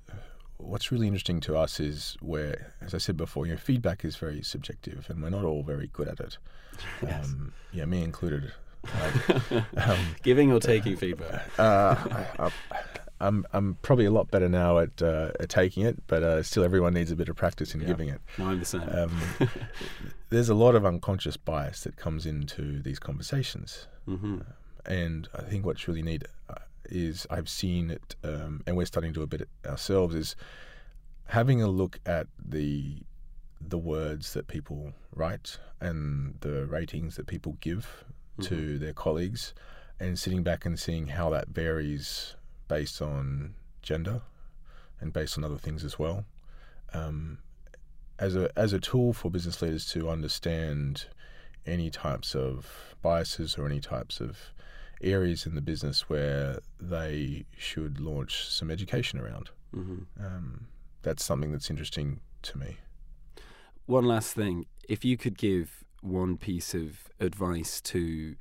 what's 0.63 0.93
really 0.93 1.07
interesting 1.07 1.41
to 1.41 1.57
us 1.57 1.81
is 1.81 2.17
where, 2.21 2.75
as 2.81 2.95
I 2.95 2.99
said 2.99 3.17
before, 3.17 3.47
you 3.47 3.53
know, 3.53 3.59
feedback 3.59 4.05
is 4.05 4.17
very 4.17 4.43
subjective, 4.43 5.07
and 5.09 5.23
we're 5.23 5.31
not 5.31 5.45
all 5.45 5.63
very 5.63 5.89
good 5.93 6.09
at 6.09 6.21
it. 6.21 6.39
Yes. 7.03 7.27
Um, 7.27 7.53
yeah, 7.73 7.85
me 7.85 8.03
included. 8.03 8.51
um, 9.77 9.99
Giving 10.23 10.51
or 10.51 10.59
taking 10.59 10.97
feedback? 10.97 11.47
Uh, 11.59 11.95
I, 12.39 12.51
I'm 13.23 13.47
I'm 13.53 13.79
probably 13.83 14.05
a 14.05 14.11
lot 14.11 14.31
better 14.31 14.49
now 14.49 14.79
at, 14.79 15.01
uh, 15.01 15.31
at 15.39 15.49
taking 15.49 15.85
it, 15.85 16.03
but 16.09 16.23
uh, 16.23 16.43
still 16.43 16.65
everyone 16.65 16.95
needs 16.95 17.11
a 17.13 17.17
bit 17.17 17.29
of 17.29 17.37
practice 17.37 17.75
in 17.75 17.81
yeah. 17.81 17.87
giving 17.87 18.09
it. 18.09 18.21
I'm 18.39 18.59
the 18.59 18.65
same. 18.65 18.83
Um, 18.83 19.21
there's 20.31 20.49
a 20.49 20.55
lot 20.55 20.75
of 20.75 20.85
unconscious 20.85 21.37
bias 21.37 21.83
that 21.85 21.97
comes 21.97 22.27
into 22.27 22.83
these 22.83 22.99
conversations, 22.99 23.87
mm-hmm. 24.09 24.39
and 24.85 25.29
I 25.35 25.43
think 25.43 25.65
what's 25.65 25.87
really 25.87 26.03
neat 26.03 26.25
uh, 26.25 26.27
is 26.93 27.27
I've 27.31 27.49
seen 27.49 27.91
it, 27.91 28.15
um, 28.23 28.63
and 28.67 28.77
we're 28.77 28.87
starting 28.87 29.13
to 29.13 29.21
do 29.21 29.23
a 29.23 29.27
bit 29.27 29.49
ourselves, 29.67 30.15
is 30.15 30.37
having 31.27 31.63
a 31.63 31.69
look 31.69 31.99
at 32.07 32.27
the 32.39 33.03
the 33.61 33.79
words 33.79 34.33
that 34.35 34.49
people 34.49 34.93
write 35.15 35.59
and 35.81 36.35
the 36.41 36.67
ratings 36.67 37.15
that 37.15 37.27
people 37.29 37.57
give 37.61 38.05
mm-hmm. 38.39 38.43
to 38.49 38.79
their 38.79 38.93
colleagues, 38.93 39.55
and 39.99 40.19
sitting 40.19 40.43
back 40.43 40.67
and 40.67 40.79
seeing 40.79 41.07
how 41.09 41.31
that 41.31 41.49
varies 41.49 42.37
based 42.69 43.01
on 43.01 43.55
gender 43.83 44.23
and 45.01 45.13
based 45.13 45.37
on 45.37 45.45
other 45.45 45.59
things 45.59 45.85
as 45.85 45.99
well. 45.99 46.25
Um, 46.93 47.39
as 48.19 48.37
a 48.37 48.51
as 48.57 48.73
a 48.73 48.79
tool 48.79 49.13
for 49.13 49.31
business 49.31 49.63
leaders 49.63 49.87
to 49.93 50.09
understand 50.09 51.07
any 51.67 51.91
types 51.91 52.35
of 52.35 52.95
biases 53.03 53.57
or 53.57 53.67
any 53.67 53.81
types 53.81 54.21
of 54.21 54.53
areas 55.03 55.47
in 55.47 55.55
the 55.55 55.61
business 55.61 56.09
where 56.09 56.59
they 56.81 57.45
should 57.57 58.01
launch 58.01 58.49
some 58.49 58.71
education 58.71 59.19
around. 59.19 59.51
Mm-hmm. 59.75 60.25
Um, 60.25 60.67
that's 61.03 61.25
something 61.25 61.53
that's 61.53 61.71
interesting 61.71 62.21
to 62.43 62.59
me. 62.59 62.77
One 63.87 64.05
last 64.05 64.35
thing 64.35 64.67
if 64.89 65.05
you 65.05 65.17
could 65.17 65.39
give 65.39 65.85
one 66.01 66.37
piece 66.37 66.75
of 66.75 67.09
advice 67.21 67.81
to 67.81 68.37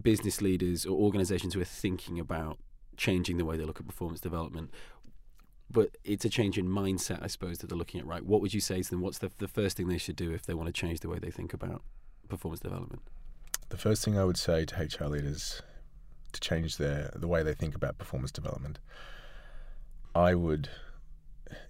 business 0.00 0.40
leaders 0.40 0.86
or 0.86 0.98
organizations 0.98 1.54
who 1.54 1.60
are 1.60 1.66
thinking 1.66 2.18
about 2.18 2.58
changing 2.96 3.36
the 3.36 3.44
way 3.44 3.56
they 3.56 3.64
look 3.64 3.80
at 3.80 3.86
performance 3.86 4.20
development, 4.20 4.70
but 5.70 5.96
it's 6.04 6.24
a 6.24 6.28
change 6.28 6.58
in 6.58 6.66
mindset, 6.66 7.22
I 7.22 7.26
suppose, 7.26 7.58
that 7.58 7.68
they're 7.68 7.78
looking 7.78 8.00
at, 8.00 8.06
right? 8.06 8.24
What 8.24 8.40
would 8.40 8.54
you 8.54 8.60
say 8.60 8.82
to 8.82 8.90
them? 8.90 9.00
What's 9.00 9.18
the, 9.18 9.30
the 9.38 9.48
first 9.48 9.76
thing 9.76 9.88
they 9.88 9.98
should 9.98 10.16
do 10.16 10.32
if 10.32 10.46
they 10.46 10.54
want 10.54 10.66
to 10.66 10.72
change 10.72 11.00
the 11.00 11.08
way 11.08 11.18
they 11.18 11.30
think 11.30 11.52
about 11.52 11.82
performance 12.28 12.60
development? 12.60 13.02
The 13.68 13.76
first 13.76 14.04
thing 14.04 14.18
I 14.18 14.24
would 14.24 14.36
say 14.36 14.64
to 14.66 14.76
HR 14.76 15.08
leaders 15.08 15.62
to 16.32 16.40
change 16.40 16.76
their 16.76 17.10
the 17.14 17.28
way 17.28 17.42
they 17.42 17.54
think 17.54 17.74
about 17.74 17.98
performance 17.98 18.32
development. 18.32 18.78
I 20.14 20.34
would, 20.34 20.68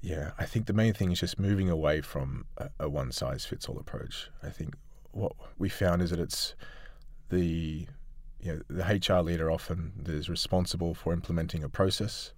yeah, 0.01 0.33
I 0.39 0.47
think 0.47 0.67
the 0.67 0.73
main 0.73 0.93
thing 0.95 1.13
is 1.13 1.21
just 1.21 1.39
moving 1.39 1.71
away 1.71 2.01
from 2.01 2.47
a, 2.59 2.71
a 2.81 2.89
one 2.89 3.13
size 3.13 3.45
fits 3.45 3.69
all 3.69 3.79
approach. 3.79 4.31
I 4.43 4.49
think 4.49 4.75
what 5.13 5.33
we 5.59 5.69
found 5.69 6.03
is 6.03 6.11
that 6.11 6.19
it's 6.19 6.55
the 7.29 7.87
you 8.41 8.53
know, 8.53 8.61
the 8.69 9.15
HR 9.15 9.23
leader 9.23 9.51
often 9.51 9.93
is 10.07 10.29
responsible 10.29 10.95
for 10.95 11.13
implementing 11.13 11.63
a 11.63 11.69
process. 11.69 12.33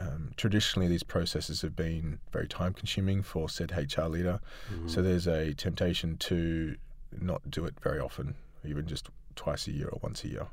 Um, 0.00 0.32
traditionally, 0.36 0.88
these 0.88 1.04
processes 1.04 1.62
have 1.62 1.76
been 1.76 2.18
very 2.32 2.48
time 2.48 2.74
consuming 2.74 3.22
for 3.22 3.48
said 3.48 3.70
HR 3.70 4.06
leader. 4.06 4.40
Mm-hmm. 4.70 4.88
So 4.88 5.02
there's 5.02 5.26
a 5.26 5.54
temptation 5.54 6.16
to 6.18 6.76
not 7.18 7.48
do 7.50 7.64
it 7.64 7.74
very 7.80 8.00
often, 8.00 8.34
even 8.64 8.86
just 8.86 9.08
twice 9.36 9.68
a 9.68 9.72
year 9.72 9.88
or 9.88 10.00
once 10.02 10.24
a 10.24 10.28
year. 10.28 10.48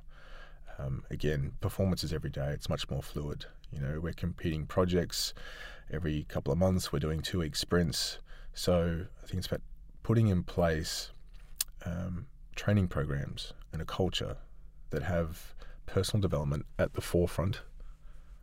Um, 0.80 1.04
again, 1.10 1.54
performance 1.62 2.04
is 2.04 2.14
every 2.14 2.30
day. 2.30 2.50
It's 2.52 2.70
much 2.70 2.90
more 2.90 3.04
fluid. 3.04 3.46
You 3.72 3.80
know, 3.80 4.00
we're 4.00 4.14
competing 4.14 4.66
projects 4.66 5.34
every 5.92 6.26
couple 6.30 6.52
of 6.52 6.60
months. 6.60 6.92
We're 6.92 7.00
doing 7.00 7.22
two 7.22 7.40
week 7.40 7.56
sprints. 7.56 8.20
So 8.54 9.06
I 9.24 9.28
think 9.28 9.40
it's 9.40 9.48
about 9.48 9.62
putting 10.04 10.28
in 10.28 10.44
place 10.44 11.12
um, 11.86 12.28
training 12.56 12.88
programs 12.88 13.54
and 13.72 13.82
a 13.82 13.86
culture 13.86 14.38
that 14.92 15.04
have 15.04 15.56
personal 15.86 16.22
development 16.22 16.66
at 16.78 16.94
the 16.94 17.02
forefront, 17.02 17.62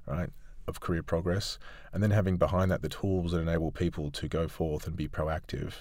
right, 0.06 0.30
of 0.66 0.80
career 0.80 1.02
progress, 1.02 1.58
and 1.92 2.02
then 2.02 2.10
having 2.10 2.36
behind 2.36 2.70
that 2.70 2.82
the 2.82 2.88
tools 2.88 3.32
that 3.32 3.40
enable 3.40 3.70
people 3.70 4.10
to 4.10 4.28
go 4.28 4.48
forth 4.48 4.86
and 4.86 4.96
be 4.96 5.08
proactive 5.08 5.74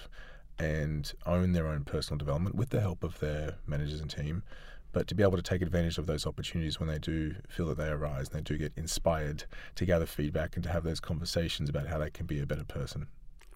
and 0.58 1.14
own 1.26 1.54
their 1.54 1.68
own 1.68 1.84
personal 1.84 2.18
development 2.18 2.56
with 2.56 2.70
the 2.70 2.82
help 2.82 3.04
of 3.04 3.20
their 3.20 3.56
managers 3.66 4.02
and 4.02 4.10
team 4.10 4.44
but 4.92 5.08
to 5.08 5.16
be 5.16 5.24
able 5.24 5.38
to 5.38 5.44
take 5.44 5.62
advantage 5.62 5.98
of 5.98 6.08
those 6.08 6.26
opportunities 6.26 6.80
when 6.80 6.90
they 6.90 7.00
do 7.00 7.36
feel 7.48 7.68
that 7.68 7.78
they 7.78 7.90
arise 7.90 8.30
and 8.30 8.38
they 8.38 8.42
do 8.42 8.58
get 8.58 8.74
inspired 8.76 9.44
to 9.76 9.86
gather 9.86 10.06
feedback 10.06 10.56
and 10.56 10.64
to 10.64 10.70
have 10.70 10.84
those 10.84 11.00
conversations 11.00 11.70
about 11.70 11.88
how 11.88 11.98
they 11.98 12.10
can 12.10 12.26
be 12.26 12.40
a 12.40 12.46
better 12.46 12.64
person. 12.64 13.08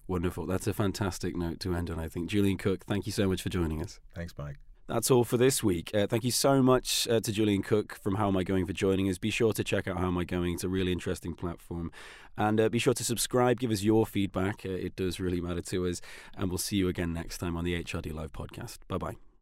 Wonderful. 0.06 0.46
That's 0.46 0.66
a 0.66 0.74
fantastic 0.74 1.34
note 1.36 1.60
to 1.60 1.74
end 1.74 1.90
on, 1.90 1.98
I 1.98 2.08
think. 2.08 2.28
Julian 2.28 2.58
Cook, 2.58 2.84
thank 2.84 3.06
you 3.06 3.12
so 3.12 3.28
much 3.28 3.42
for 3.42 3.48
joining 3.48 3.82
us. 3.82 4.00
Thanks, 4.14 4.34
Mike. 4.36 4.56
That's 4.86 5.10
all 5.10 5.24
for 5.24 5.38
this 5.38 5.62
week. 5.62 5.90
Uh, 5.94 6.06
thank 6.06 6.24
you 6.24 6.30
so 6.30 6.62
much 6.62 7.08
uh, 7.08 7.18
to 7.20 7.32
Julian 7.32 7.62
Cook 7.62 7.98
from 8.02 8.16
How 8.16 8.28
Am 8.28 8.36
I 8.36 8.44
Going 8.44 8.66
for 8.66 8.74
joining 8.74 9.08
us. 9.08 9.16
Be 9.16 9.30
sure 9.30 9.54
to 9.54 9.64
check 9.64 9.88
out 9.88 9.98
How 9.98 10.08
Am 10.08 10.18
I 10.18 10.24
Going. 10.24 10.52
It's 10.52 10.64
a 10.64 10.68
really 10.68 10.92
interesting 10.92 11.34
platform. 11.34 11.90
And 12.36 12.60
uh, 12.60 12.68
be 12.68 12.78
sure 12.78 12.92
to 12.92 13.04
subscribe, 13.04 13.58
give 13.58 13.70
us 13.70 13.82
your 13.82 14.04
feedback. 14.04 14.66
Uh, 14.66 14.72
it 14.72 14.94
does 14.94 15.18
really 15.18 15.40
matter 15.40 15.62
to 15.62 15.86
us. 15.86 16.02
And 16.36 16.50
we'll 16.50 16.58
see 16.58 16.76
you 16.76 16.88
again 16.88 17.14
next 17.14 17.38
time 17.38 17.56
on 17.56 17.64
the 17.64 17.82
HRD 17.82 18.12
Live 18.12 18.32
podcast. 18.32 18.78
Bye 18.86 18.98
bye. 18.98 19.33